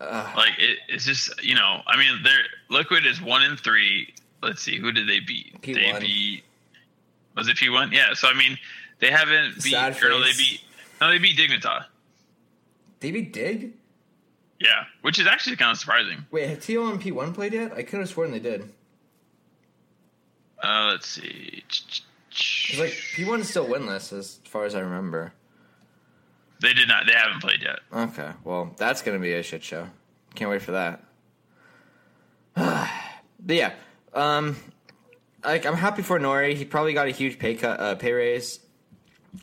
like 0.00 0.58
it, 0.58 0.78
it's 0.88 1.04
just 1.04 1.42
you 1.42 1.54
know, 1.54 1.82
I 1.86 1.96
mean, 1.98 2.22
they're 2.22 2.44
Liquid 2.70 3.04
is 3.06 3.20
one 3.20 3.42
in 3.42 3.56
three. 3.56 4.14
Let's 4.42 4.62
see, 4.62 4.78
who 4.78 4.90
did 4.92 5.06
they 5.08 5.20
beat? 5.20 5.60
They 5.62 5.74
P1. 5.74 6.00
beat. 6.00 6.44
Was 7.36 7.48
it 7.48 7.56
P 7.56 7.68
one? 7.68 7.92
Yeah. 7.92 8.14
So 8.14 8.28
I 8.28 8.34
mean, 8.34 8.58
they 9.00 9.10
haven't 9.10 9.56
beat. 9.62 9.72
Sad 9.72 10.02
Or 10.02 10.08
no, 10.08 10.20
they 10.20 10.32
beat. 10.32 10.60
No, 11.00 11.10
they 11.10 11.18
beat 11.18 11.36
Dignita. 11.38 11.84
Did 13.00 13.14
we 13.14 13.22
dig? 13.22 13.72
Yeah, 14.58 14.84
which 15.00 15.18
is 15.18 15.26
actually 15.26 15.56
kind 15.56 15.70
of 15.70 15.78
surprising. 15.78 16.24
Wait, 16.30 16.48
have 16.50 16.60
TO 16.60 16.86
and 16.90 17.00
P1 17.00 17.32
played 17.32 17.54
yet? 17.54 17.72
I 17.72 17.82
could 17.82 18.00
have 18.00 18.08
sworn 18.10 18.30
they 18.30 18.38
did. 18.38 18.70
Uh, 20.62 20.90
let's 20.92 21.08
see. 21.08 21.64
It's 21.68 22.78
like 22.78 22.90
P1 22.90 23.40
is 23.40 23.48
still 23.48 23.66
winless 23.66 24.16
as 24.16 24.40
far 24.44 24.64
as 24.64 24.74
I 24.74 24.80
remember. 24.80 25.32
They 26.60 26.74
did 26.74 26.88
not. 26.88 27.06
They 27.06 27.12
haven't 27.12 27.40
played 27.40 27.62
yet. 27.62 27.80
Okay, 27.92 28.30
well, 28.44 28.74
that's 28.76 29.02
gonna 29.02 29.18
be 29.18 29.32
a 29.32 29.42
shit 29.42 29.64
show. 29.64 29.88
Can't 30.34 30.50
wait 30.50 30.62
for 30.62 30.72
that. 30.72 31.02
but 32.54 33.56
yeah, 33.56 33.72
um, 34.12 34.56
like 35.42 35.64
I'm 35.64 35.74
happy 35.74 36.02
for 36.02 36.20
Nori. 36.20 36.54
He 36.54 36.64
probably 36.64 36.92
got 36.92 37.08
a 37.08 37.12
huge 37.12 37.38
pay 37.38 37.54
cut, 37.54 37.80
uh, 37.80 37.94
pay 37.94 38.12
raise. 38.12 38.60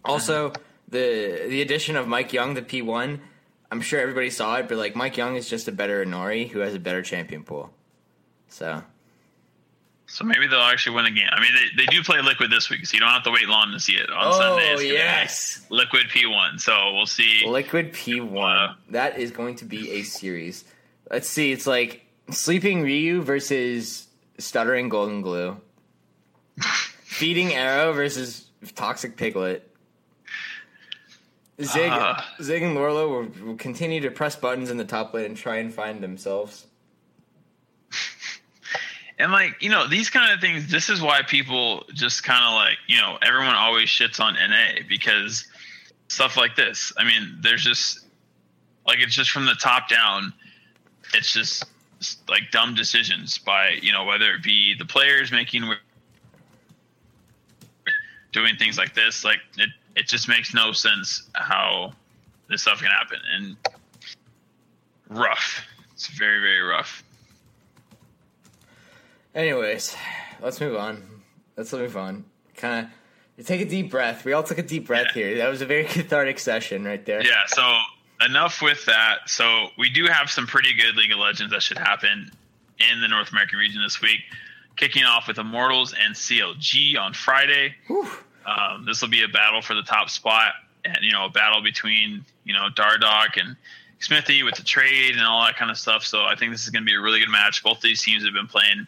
Also, 0.05 0.53
the 0.87 1.45
the 1.47 1.61
addition 1.61 1.95
of 1.95 2.05
MikeYeung, 2.05 2.55
the 2.55 2.61
P 2.61 2.81
one. 2.81 3.21
I'm 3.69 3.81
sure 3.81 3.99
everybody 3.99 4.29
saw 4.29 4.55
it, 4.57 4.69
but 4.69 4.77
like 4.77 4.93
MikeYeung 4.93 5.35
is 5.35 5.49
just 5.49 5.67
a 5.67 5.71
better 5.71 6.05
Nori 6.05 6.49
who 6.49 6.59
has 6.59 6.73
a 6.73 6.79
better 6.79 7.01
champion 7.01 7.43
pool. 7.43 7.71
So 8.47 8.83
So 10.09 10.23
maybe 10.23 10.47
they'll 10.47 10.59
actually 10.61 10.95
win 10.95 11.05
again. 11.05 11.29
I 11.33 11.41
mean, 11.41 11.51
they, 11.53 11.83
they 11.83 11.85
do 11.87 12.01
play 12.01 12.21
Liquid 12.21 12.49
this 12.49 12.69
week, 12.69 12.85
so 12.85 12.93
you 12.95 13.01
don't 13.01 13.09
have 13.09 13.23
to 13.23 13.31
wait 13.31 13.47
long 13.49 13.71
to 13.73 13.79
see 13.79 13.93
it 13.93 14.09
on 14.09 14.27
Oh, 14.27 14.37
Sunday. 14.39 14.73
It's 14.73 14.83
yes. 14.83 15.65
Liquid 15.69 16.07
P1. 16.07 16.61
So 16.61 16.93
we'll 16.93 17.05
see. 17.05 17.43
Liquid 17.45 17.91
P1. 17.93 18.75
That 18.91 19.19
is 19.19 19.31
going 19.31 19.55
to 19.57 19.65
be 19.65 19.91
a 19.91 20.03
series. 20.03 20.63
Let's 21.11 21.27
see. 21.27 21.51
It's 21.51 21.67
like 21.67 22.05
Sleeping 22.31 22.83
Ryu 22.83 23.21
versus 23.21 24.07
Stuttering 24.37 24.87
Golden 24.87 25.21
Glue. 25.21 25.57
Feeding 27.03 27.53
Arrow 27.53 27.91
versus 27.91 28.47
Toxic 28.75 29.17
Piglet. 29.17 29.69
Zig, 31.61 31.91
Uh. 31.91 32.21
Zig 32.41 32.61
and 32.63 32.77
Lourlo 32.77 33.09
will, 33.09 33.45
will 33.47 33.57
continue 33.57 33.99
to 34.01 34.11
press 34.11 34.35
buttons 34.35 34.69
in 34.69 34.77
the 34.77 34.85
top 34.85 35.13
lane 35.13 35.25
and 35.25 35.37
try 35.37 35.57
and 35.57 35.73
find 35.73 36.01
themselves. 36.01 36.67
And 39.19 39.31
like, 39.31 39.61
you 39.61 39.69
know, 39.69 39.87
these 39.87 40.09
kind 40.09 40.31
of 40.31 40.39
things, 40.39 40.69
this 40.69 40.89
is 40.89 41.01
why 41.01 41.21
people 41.23 41.85
just 41.93 42.23
kind 42.23 42.43
of 42.43 42.53
like, 42.53 42.77
you 42.87 42.97
know, 42.97 43.17
everyone 43.21 43.55
always 43.55 43.89
shits 43.89 44.19
on 44.19 44.35
NA 44.35 44.81
because 44.87 45.47
stuff 46.07 46.37
like 46.37 46.55
this. 46.55 46.93
I 46.97 47.03
mean, 47.03 47.37
there's 47.41 47.63
just 47.63 48.05
like 48.85 48.99
it's 48.99 49.13
just 49.13 49.31
from 49.31 49.45
the 49.45 49.55
top 49.55 49.89
down. 49.89 50.33
It's 51.13 51.33
just 51.33 51.65
like 52.29 52.51
dumb 52.51 52.75
decisions 52.75 53.37
by, 53.39 53.71
you 53.81 53.91
know, 53.91 54.05
whether 54.05 54.31
it 54.33 54.43
be 54.43 54.75
the 54.77 54.85
players 54.85 55.31
making 55.31 55.63
doing 58.31 58.55
things 58.55 58.77
like 58.77 58.93
this, 58.93 59.23
like 59.23 59.39
it 59.57 59.69
it 59.95 60.07
just 60.07 60.29
makes 60.29 60.53
no 60.53 60.71
sense 60.71 61.27
how 61.33 61.91
this 62.49 62.61
stuff 62.61 62.79
can 62.79 62.91
happen 62.91 63.17
and 63.33 63.57
rough. 65.09 65.65
It's 65.93 66.07
very 66.07 66.39
very 66.39 66.61
rough. 66.61 67.03
Anyways, 69.37 69.95
let's 70.41 70.59
move 70.59 70.75
on. 70.75 71.03
Let's 71.55 71.71
move 71.71 71.95
on. 71.95 72.25
Kind 72.55 72.89
of 73.37 73.45
take 73.45 73.61
a 73.61 73.65
deep 73.65 73.91
breath. 73.91 74.25
We 74.25 74.33
all 74.33 74.41
took 74.41 74.57
a 74.57 74.63
deep 74.63 74.87
breath 74.87 75.09
Yeah. 75.15 75.23
here. 75.25 75.37
That 75.37 75.47
was 75.49 75.61
a 75.61 75.67
very 75.67 75.83
cathartic 75.87 76.39
session 76.39 76.83
right 76.85 77.05
there. 77.05 77.23
Yeah, 77.23 77.43
so 77.45 77.77
enough 78.25 78.63
with 78.63 78.83
that. 78.85 79.29
So 79.29 79.67
we 79.77 79.91
do 79.91 80.07
have 80.07 80.31
some 80.31 80.47
pretty 80.47 80.73
good 80.73 80.95
League 80.95 81.11
of 81.11 81.19
Legends 81.19 81.53
that 81.53 81.61
should 81.61 81.77
happen 81.77 82.31
in 82.79 82.99
the 82.99 83.07
North 83.07 83.31
American 83.31 83.59
region 83.59 83.79
this 83.83 84.01
week. 84.01 84.21
Kicking 84.75 85.03
off 85.03 85.27
with 85.27 85.37
Immortals 85.37 85.93
and 85.93 86.15
CLG 86.15 86.97
on 86.99 87.13
Friday. 87.13 87.75
Um, 88.43 88.85
this 88.87 89.03
will 89.03 89.09
be 89.09 89.21
a 89.23 89.27
battle 89.27 89.61
for 89.61 89.75
the 89.75 89.83
top 89.83 90.09
spot, 90.09 90.53
and 90.83 90.97
you 91.01 91.11
know, 91.11 91.25
a 91.25 91.29
battle 91.29 91.61
between 91.61 92.25
you 92.43 92.53
know 92.53 92.69
Dardock 92.75 93.39
and 93.39 93.55
Xmithie 93.99 94.43
with 94.43 94.55
the 94.55 94.63
trade 94.63 95.11
and 95.15 95.21
all 95.21 95.43
that 95.45 95.57
kind 95.57 95.69
of 95.69 95.77
stuff. 95.77 96.03
So 96.03 96.23
I 96.23 96.35
think 96.35 96.51
this 96.53 96.63
is 96.63 96.69
going 96.71 96.83
to 96.83 96.85
be 96.87 96.95
a 96.95 96.99
really 97.01 97.19
good 97.19 97.29
match. 97.29 97.63
Both 97.63 97.81
these 97.81 98.01
teams 98.03 98.23
have 98.25 98.33
been 98.33 98.47
playing 98.47 98.87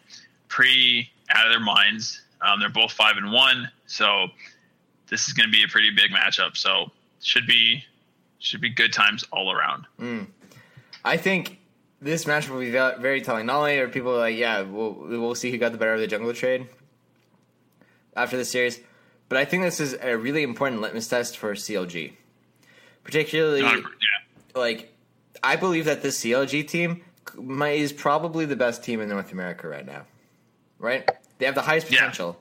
pretty 0.49 1.09
out 1.29 1.45
of 1.45 1.53
their 1.53 1.61
minds. 1.61 2.21
Um, 2.41 2.59
they're 2.59 2.69
both 2.69 2.91
five 2.91 3.15
and 3.17 3.31
one, 3.31 3.69
so 3.87 4.27
this 5.07 5.27
is 5.27 5.33
going 5.33 5.47
to 5.47 5.53
be 5.53 5.63
a 5.63 5.67
pretty 5.67 5.91
big 5.91 6.11
matchup. 6.11 6.57
So 6.57 6.91
should 7.21 7.47
be 7.47 7.83
should 8.39 8.61
be 8.61 8.69
good 8.69 8.93
times 8.93 9.23
all 9.31 9.51
around. 9.51 9.85
I 11.03 11.17
think 11.17 11.59
this 12.01 12.25
match 12.25 12.49
will 12.49 12.59
be 12.59 12.71
very 12.71 13.21
telling. 13.21 13.45
Not 13.45 13.57
only 13.57 13.77
are 13.79 13.89
people 13.89 14.15
like, 14.17 14.37
yeah, 14.37 14.61
we'll 14.61 14.93
we'll 14.93 15.35
see 15.35 15.51
who 15.51 15.57
got 15.57 15.71
the 15.71 15.77
better 15.77 15.93
of 15.93 15.99
the 15.99 16.07
jungle 16.07 16.33
trade 16.33 16.67
after 18.15 18.37
this 18.37 18.49
series, 18.49 18.79
but 19.27 19.37
I 19.37 19.45
think 19.45 19.63
this 19.63 19.79
is 19.79 19.95
a 20.01 20.17
really 20.17 20.43
important 20.43 20.81
litmus 20.81 21.07
test 21.07 21.37
for 21.37 21.53
CLG, 21.53 22.13
particularly 23.03 23.61
yeah, 23.61 23.81
like 24.55 24.93
I 25.43 25.55
believe 25.55 25.85
that 25.85 26.01
this 26.01 26.19
CLG 26.21 26.67
team 26.67 27.03
is 27.37 27.93
probably 27.93 28.45
the 28.45 28.55
best 28.55 28.83
team 28.83 29.01
in 29.01 29.09
North 29.09 29.31
America 29.31 29.67
right 29.67 29.85
now. 29.85 30.05
Right? 30.79 31.07
They 31.37 31.45
have 31.45 31.55
the 31.55 31.61
highest 31.61 31.91
Yeah. 31.91 31.99
potential 31.99 32.39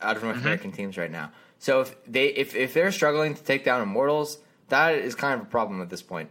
out 0.00 0.16
of 0.16 0.22
North 0.22 0.36
American 0.38 0.72
teams 0.72 0.98
right 0.98 1.10
now. 1.10 1.30
So 1.58 1.80
if 1.82 1.94
they 2.06 2.26
if 2.26 2.54
if 2.56 2.74
they're 2.74 2.90
struggling 2.92 3.34
to 3.34 3.42
take 3.42 3.64
down 3.64 3.80
Immortals, 3.82 4.38
that 4.68 4.94
is 4.96 5.14
kind 5.14 5.40
of 5.40 5.46
a 5.46 5.50
problem 5.50 5.80
at 5.80 5.88
this 5.90 6.02
point. 6.02 6.30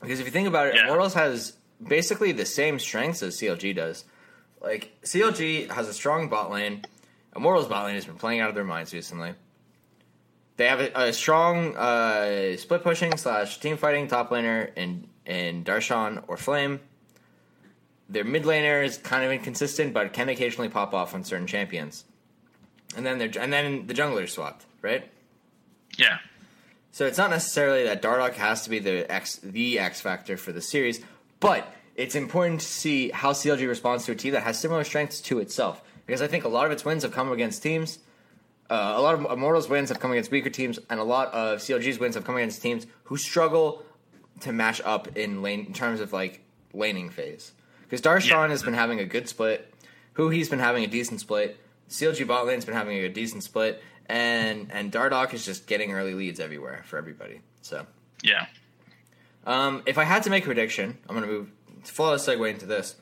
Because 0.00 0.18
if 0.20 0.26
you 0.26 0.32
think 0.32 0.48
about 0.48 0.66
it, 0.68 0.74
Yeah. 0.74 0.84
Immortals 0.84 1.14
has 1.14 1.54
basically 1.82 2.32
the 2.32 2.44
same 2.46 2.78
strengths 2.78 3.22
as 3.22 3.36
CLG 3.38 3.72
does. 3.74 4.04
Like 4.60 4.90
CLG 5.02 5.70
has 5.70 5.88
a 5.88 5.94
strong 5.94 6.28
bot 6.28 6.50
lane. 6.50 6.84
Immortals 7.36 7.68
bot 7.68 7.84
lane 7.86 7.94
has 7.94 8.04
been 8.06 8.16
playing 8.16 8.40
out 8.40 8.48
of 8.48 8.54
their 8.54 8.64
minds 8.64 8.92
recently. 8.92 9.34
They 10.56 10.66
have 10.68 10.80
a, 10.80 10.90
a 11.08 11.12
strong 11.12 11.76
uh, 11.76 12.56
split 12.56 12.82
pushing 12.82 13.16
slash 13.18 13.60
team 13.60 13.76
fighting 13.76 14.08
top 14.08 14.30
laner 14.30 14.70
in 14.76 15.06
in 15.26 15.64
Darshan 15.64 16.24
or 16.28 16.36
Flame. 16.36 16.80
Their 18.08 18.24
mid 18.24 18.44
laner 18.44 18.84
is 18.84 18.98
kind 18.98 19.24
of 19.24 19.32
inconsistent, 19.32 19.92
but 19.92 20.12
can 20.12 20.28
occasionally 20.28 20.68
pop 20.68 20.94
off 20.94 21.14
on 21.14 21.24
certain 21.24 21.46
champions. 21.46 22.04
And 22.96 23.04
then 23.04 23.18
they're, 23.18 23.30
and 23.38 23.52
then 23.52 23.86
the 23.86 23.94
jungler 23.94 24.28
swapped, 24.28 24.64
right? 24.80 25.10
yeah, 25.98 26.18
So 26.92 27.06
it's 27.06 27.18
not 27.18 27.30
necessarily 27.30 27.84
that 27.84 28.02
Dardock 28.02 28.34
has 28.34 28.62
to 28.64 28.70
be 28.70 28.78
the 28.78 29.10
X 29.10 29.36
the 29.36 29.78
X 29.78 30.00
factor 30.00 30.36
for 30.36 30.52
the 30.52 30.60
series, 30.60 31.00
but 31.40 31.72
it's 31.94 32.14
important 32.14 32.60
to 32.60 32.66
see 32.66 33.10
how 33.10 33.32
CLG 33.32 33.66
responds 33.66 34.04
to 34.04 34.12
a 34.12 34.14
team 34.14 34.32
that 34.32 34.42
has 34.42 34.60
similar 34.60 34.84
strengths 34.84 35.20
to 35.22 35.38
itself. 35.38 35.82
Because 36.04 36.22
I 36.22 36.26
think 36.26 36.44
a 36.44 36.48
lot 36.48 36.66
of 36.66 36.72
its 36.72 36.84
wins 36.84 37.02
have 37.02 37.12
come 37.12 37.32
against 37.32 37.62
teams. 37.62 37.98
Uh, 38.68 38.94
a 38.96 39.00
lot 39.00 39.14
of 39.14 39.30
Immortals 39.30 39.68
wins 39.68 39.88
have 39.88 40.00
come 40.00 40.12
against 40.12 40.30
weaker 40.30 40.50
teams, 40.50 40.78
and 40.90 41.00
a 41.00 41.04
lot 41.04 41.32
of 41.32 41.60
CLG's 41.60 41.98
wins 41.98 42.14
have 42.14 42.24
come 42.24 42.36
against 42.36 42.60
teams 42.62 42.86
who 43.04 43.16
struggle 43.16 43.82
to 44.40 44.52
match 44.52 44.80
up 44.84 45.16
in 45.16 45.40
lane 45.42 45.66
in 45.66 45.72
terms 45.72 46.00
of 46.00 46.12
like 46.12 46.44
laning 46.74 47.08
phase. 47.08 47.52
Because 47.88 48.00
Darshan 48.00 48.28
Yeah. 48.30 48.48
has 48.48 48.62
been 48.62 48.74
having 48.74 48.98
a 49.00 49.04
good 49.04 49.28
split, 49.28 49.72
who 50.14 50.28
he's 50.30 50.48
been 50.48 50.58
having 50.58 50.82
a 50.84 50.86
decent 50.88 51.20
split. 51.20 51.58
CLG 51.88 52.26
bot 52.26 52.46
lane's 52.46 52.64
been 52.64 52.74
having 52.74 52.98
a 52.98 53.08
decent 53.08 53.42
split, 53.44 53.82
and 54.06 54.70
and 54.72 54.90
Dardock 54.90 55.32
is 55.34 55.44
just 55.44 55.66
getting 55.66 55.92
early 55.92 56.14
leads 56.14 56.40
everywhere 56.40 56.82
for 56.86 56.98
everybody. 56.98 57.40
So, 57.62 57.86
yeah. 58.22 58.46
um, 59.46 59.82
if 59.86 59.98
I 59.98 60.04
had 60.04 60.22
to 60.24 60.30
make 60.30 60.42
a 60.44 60.46
prediction, 60.46 60.98
I'm 61.08 61.14
gonna 61.14 61.26
move 61.28 61.50
flawless 61.84 62.26
segue 62.26 62.50
into 62.50 62.66
this. 62.66 62.96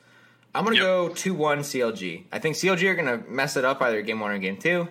I'm 0.53 0.63
gonna 0.63 0.75
Yep. 0.77 0.83
go 0.83 1.09
two 1.09 1.33
one 1.33 1.59
CLG. 1.63 2.25
I 2.31 2.39
think 2.39 2.55
CLG 2.55 2.87
are 2.87 2.95
gonna 2.95 3.23
mess 3.27 3.57
it 3.57 3.65
up 3.65 3.81
either 3.81 4.01
game 4.03 4.19
one 4.19 4.31
or 4.31 4.37
game 4.37 4.57
two, 4.57 4.87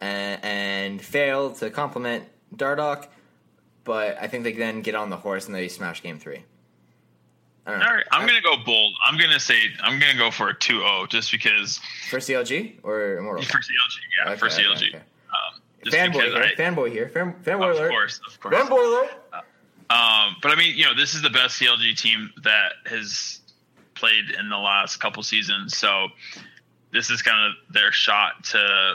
and, 0.00 0.42
and 0.44 1.02
fail 1.02 1.50
to 1.54 1.70
complement 1.70 2.24
Dardock. 2.54 3.08
But 3.84 4.16
I 4.20 4.28
think 4.28 4.44
they 4.44 4.52
then 4.52 4.80
get 4.82 4.94
on 4.94 5.10
the 5.10 5.16
horse 5.16 5.46
and 5.46 5.54
they 5.54 5.66
smash 5.68 6.02
game 6.02 6.18
three. 6.20 6.44
I 7.66 7.70
don't 7.70 7.80
know. 7.80 7.86
All 7.86 7.94
right, 7.94 8.04
I'm 8.10 8.26
gonna 8.26 8.40
go 8.42 8.56
bold. 8.64 8.94
I'm 9.06 9.16
gonna 9.18 9.38
say 9.40 9.56
I'm 9.82 9.98
gonna 10.00 10.18
go 10.18 10.30
for 10.30 10.48
a 10.48 10.54
2-0 10.54 11.08
just 11.08 11.30
because 11.30 11.78
for 12.10 12.18
CLG 12.18 12.74
or 12.82 13.16
Immortal. 13.18 13.44
for 13.44 13.58
CLG. 13.58 14.26
Yeah, 14.26 14.34
for 14.36 14.46
Okay, 14.46 14.62
CLG. 14.64 14.88
okay. 14.88 14.96
Um, 14.96 15.90
Fanboy 15.92 16.12
here. 16.24 16.42
I, 16.42 16.54
fanboy 16.54 16.90
here. 16.90 17.08
Fan, 17.08 17.34
fanboy 17.44 17.70
of 17.70 17.76
alert. 17.76 17.90
course, 17.90 18.20
of 18.26 18.40
course. 18.40 18.54
Fanboy 18.54 18.70
alert. 18.86 19.10
Um, 19.90 20.36
but 20.42 20.50
I 20.50 20.54
mean, 20.56 20.76
you 20.76 20.84
know, 20.86 20.94
this 20.94 21.14
is 21.14 21.22
the 21.22 21.30
best 21.30 21.60
CLG 21.60 21.96
team 22.00 22.30
that 22.44 22.72
has 22.86 23.40
played 23.94 24.30
in 24.38 24.48
the 24.48 24.56
last 24.58 24.96
couple 24.96 25.22
seasons. 25.22 25.76
So 25.76 26.08
this 26.92 27.10
is 27.10 27.20
kind 27.22 27.46
of 27.46 27.72
their 27.72 27.92
shot 27.92 28.42
to 28.44 28.94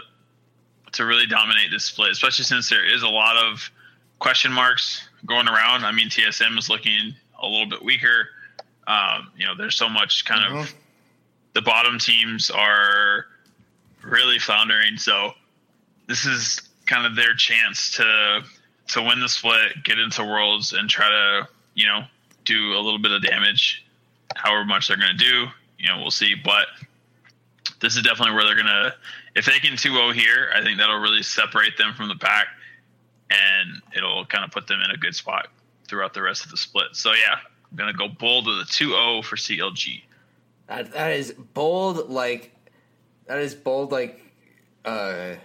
to 0.93 1.05
really 1.05 1.25
dominate 1.25 1.69
this 1.71 1.85
split, 1.85 2.11
especially 2.11 2.45
since 2.45 2.69
there 2.69 2.85
is 2.85 3.03
a 3.03 3.07
lot 3.09 3.37
of 3.37 3.69
question 4.19 4.51
marks 4.51 5.07
going 5.25 5.47
around. 5.47 5.85
I 5.85 5.91
mean, 5.91 6.09
TSM 6.09 6.57
is 6.57 6.69
looking 6.69 7.13
a 7.41 7.45
little 7.45 7.65
bit 7.67 7.83
weaker. 7.83 8.29
Um, 8.87 9.31
you 9.37 9.45
know, 9.45 9.53
there's 9.55 9.75
so 9.75 9.89
much 9.89 10.25
kind 10.25 10.43
of 10.45 10.65
Mhm. 10.67 10.73
the 11.53 11.61
bottom 11.61 11.99
teams 11.99 12.49
are 12.49 13.27
really 14.01 14.39
floundering. 14.39 14.97
So 14.97 15.35
this 16.07 16.25
is 16.25 16.61
kind 16.85 17.05
of 17.05 17.15
their 17.15 17.33
chance 17.35 17.91
to 17.97 18.43
to 18.89 19.01
win 19.01 19.19
the 19.19 19.27
split, 19.27 19.83
get 19.83 19.99
into 19.99 20.23
worlds, 20.23 20.71
and 20.71 20.89
try 20.89 21.09
to 21.09 21.47
you 21.73 21.85
know 21.85 22.07
do 22.45 22.73
a 22.77 22.79
little 22.79 22.99
bit 22.99 23.11
of 23.11 23.21
damage. 23.21 23.83
However 24.37 24.63
much 24.63 24.87
they're 24.87 24.95
going 24.97 25.17
to 25.17 25.23
do, 25.23 25.47
you 25.77 25.87
know, 25.89 25.97
we'll 25.97 26.11
see. 26.11 26.33
But 26.35 26.67
this 27.81 27.97
is 27.97 28.03
definitely 28.03 28.33
where 28.35 28.45
they're 28.45 28.55
going 28.55 28.67
to. 28.67 28.95
If 29.35 29.45
they 29.45 29.59
can 29.59 29.73
2-0 29.73 30.13
here, 30.13 30.49
I 30.55 30.61
think 30.63 30.77
that'll 30.77 30.99
really 30.99 31.23
separate 31.23 31.77
them 31.77 31.93
from 31.93 32.07
the 32.07 32.15
pack, 32.15 32.47
and 33.29 33.81
it'll 33.95 34.25
kind 34.25 34.43
of 34.45 34.51
put 34.51 34.67
them 34.67 34.81
in 34.81 34.91
a 34.91 34.97
good 34.97 35.15
spot 35.15 35.49
throughout 35.87 36.13
the 36.13 36.21
rest 36.21 36.45
of 36.45 36.51
the 36.51 36.57
split. 36.57 36.95
So 36.95 37.13
yeah, 37.13 37.39
I'm 37.71 37.77
going 37.77 37.91
to 37.91 37.97
go 37.97 38.07
bold 38.07 38.47
with 38.47 38.57
a 38.57 38.65
2-0 38.65 39.23
for 39.23 39.35
CLG. 39.35 40.01
That 40.67 40.91
that 40.93 41.11
is 41.13 41.31
bold 41.31 42.09
like 42.09 42.53
that 43.27 43.39
is 43.39 43.55
bold 43.55 43.91
like 43.91 44.21
uh 44.83 45.35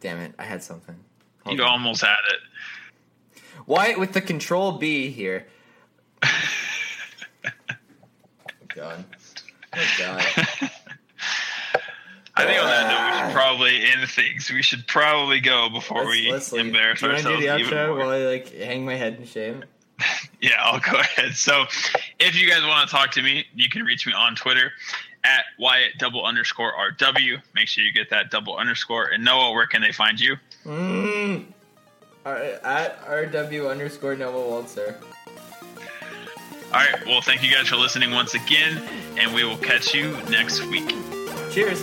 damn 0.00 0.18
it, 0.18 0.34
I 0.38 0.44
had 0.44 0.62
something. 0.62 0.94
Hold 1.44 1.58
You 1.58 1.64
on. 1.64 1.70
almost 1.70 2.02
had 2.02 2.14
it. 2.30 3.40
Why 3.66 3.96
with 3.96 4.12
the 4.12 4.20
control 4.20 4.72
B 4.72 5.10
here? 5.10 5.46
god. 8.74 9.04
Oh 9.74 9.94
god. 9.98 10.24
I 12.36 12.44
think 12.44 12.62
on 12.62 12.68
that 12.68 12.86
note, 12.88 13.10
we 13.10 13.18
should 13.26 13.34
probably 13.34 13.82
end 13.82 14.08
things. 14.08 14.48
We 14.52 14.62
should 14.62 14.86
probably 14.86 15.40
go 15.40 15.68
before 15.70 16.04
Let's, 16.04 16.10
we 16.10 16.30
let's 16.30 16.52
embarrass 16.52 17.00
do 17.00 17.06
you 17.06 17.12
want 17.12 17.24
to 17.24 17.28
do 17.28 17.34
ourselves 17.48 17.68
the 17.70 17.74
outro 17.76 17.98
while 17.98 18.10
I 18.10 18.18
like 18.18 18.52
hang 18.54 18.84
my 18.84 18.94
head 18.94 19.16
in 19.18 19.26
shame? 19.26 19.64
Yeah, 20.40 20.52
I'll 20.60 20.80
go 20.80 20.98
ahead. 20.98 21.34
So, 21.34 21.64
if 22.18 22.40
you 22.40 22.48
guys 22.48 22.62
want 22.62 22.88
to 22.88 22.94
talk 22.94 23.10
to 23.12 23.22
me, 23.22 23.46
you 23.54 23.68
can 23.68 23.84
reach 23.84 24.06
me 24.06 24.12
on 24.12 24.34
Twitter 24.34 24.72
at 25.24 25.44
Wyatt 25.58 25.98
double 25.98 26.24
underscore 26.24 26.72
RW. 26.72 27.42
Make 27.54 27.68
sure 27.68 27.84
you 27.84 27.92
get 27.92 28.10
that 28.10 28.30
double 28.30 28.56
underscore. 28.56 29.06
And 29.06 29.24
Noah, 29.24 29.52
where 29.52 29.66
can 29.66 29.82
they 29.82 29.92
find 29.92 30.20
you? 30.20 30.36
Mm. 30.64 31.46
At 32.24 33.02
RW 33.06 33.70
underscore 33.70 34.16
Noah 34.16 34.48
Waltzer. 34.48 35.00
All 36.72 36.80
right. 36.80 37.06
Well, 37.06 37.22
thank 37.22 37.42
you 37.42 37.50
guys 37.50 37.68
for 37.68 37.76
listening 37.76 38.10
once 38.10 38.34
again, 38.34 38.82
and 39.16 39.34
we 39.34 39.44
will 39.44 39.56
catch 39.56 39.94
you 39.94 40.12
next 40.28 40.62
week. 40.66 40.94
Cheers. 41.50 41.82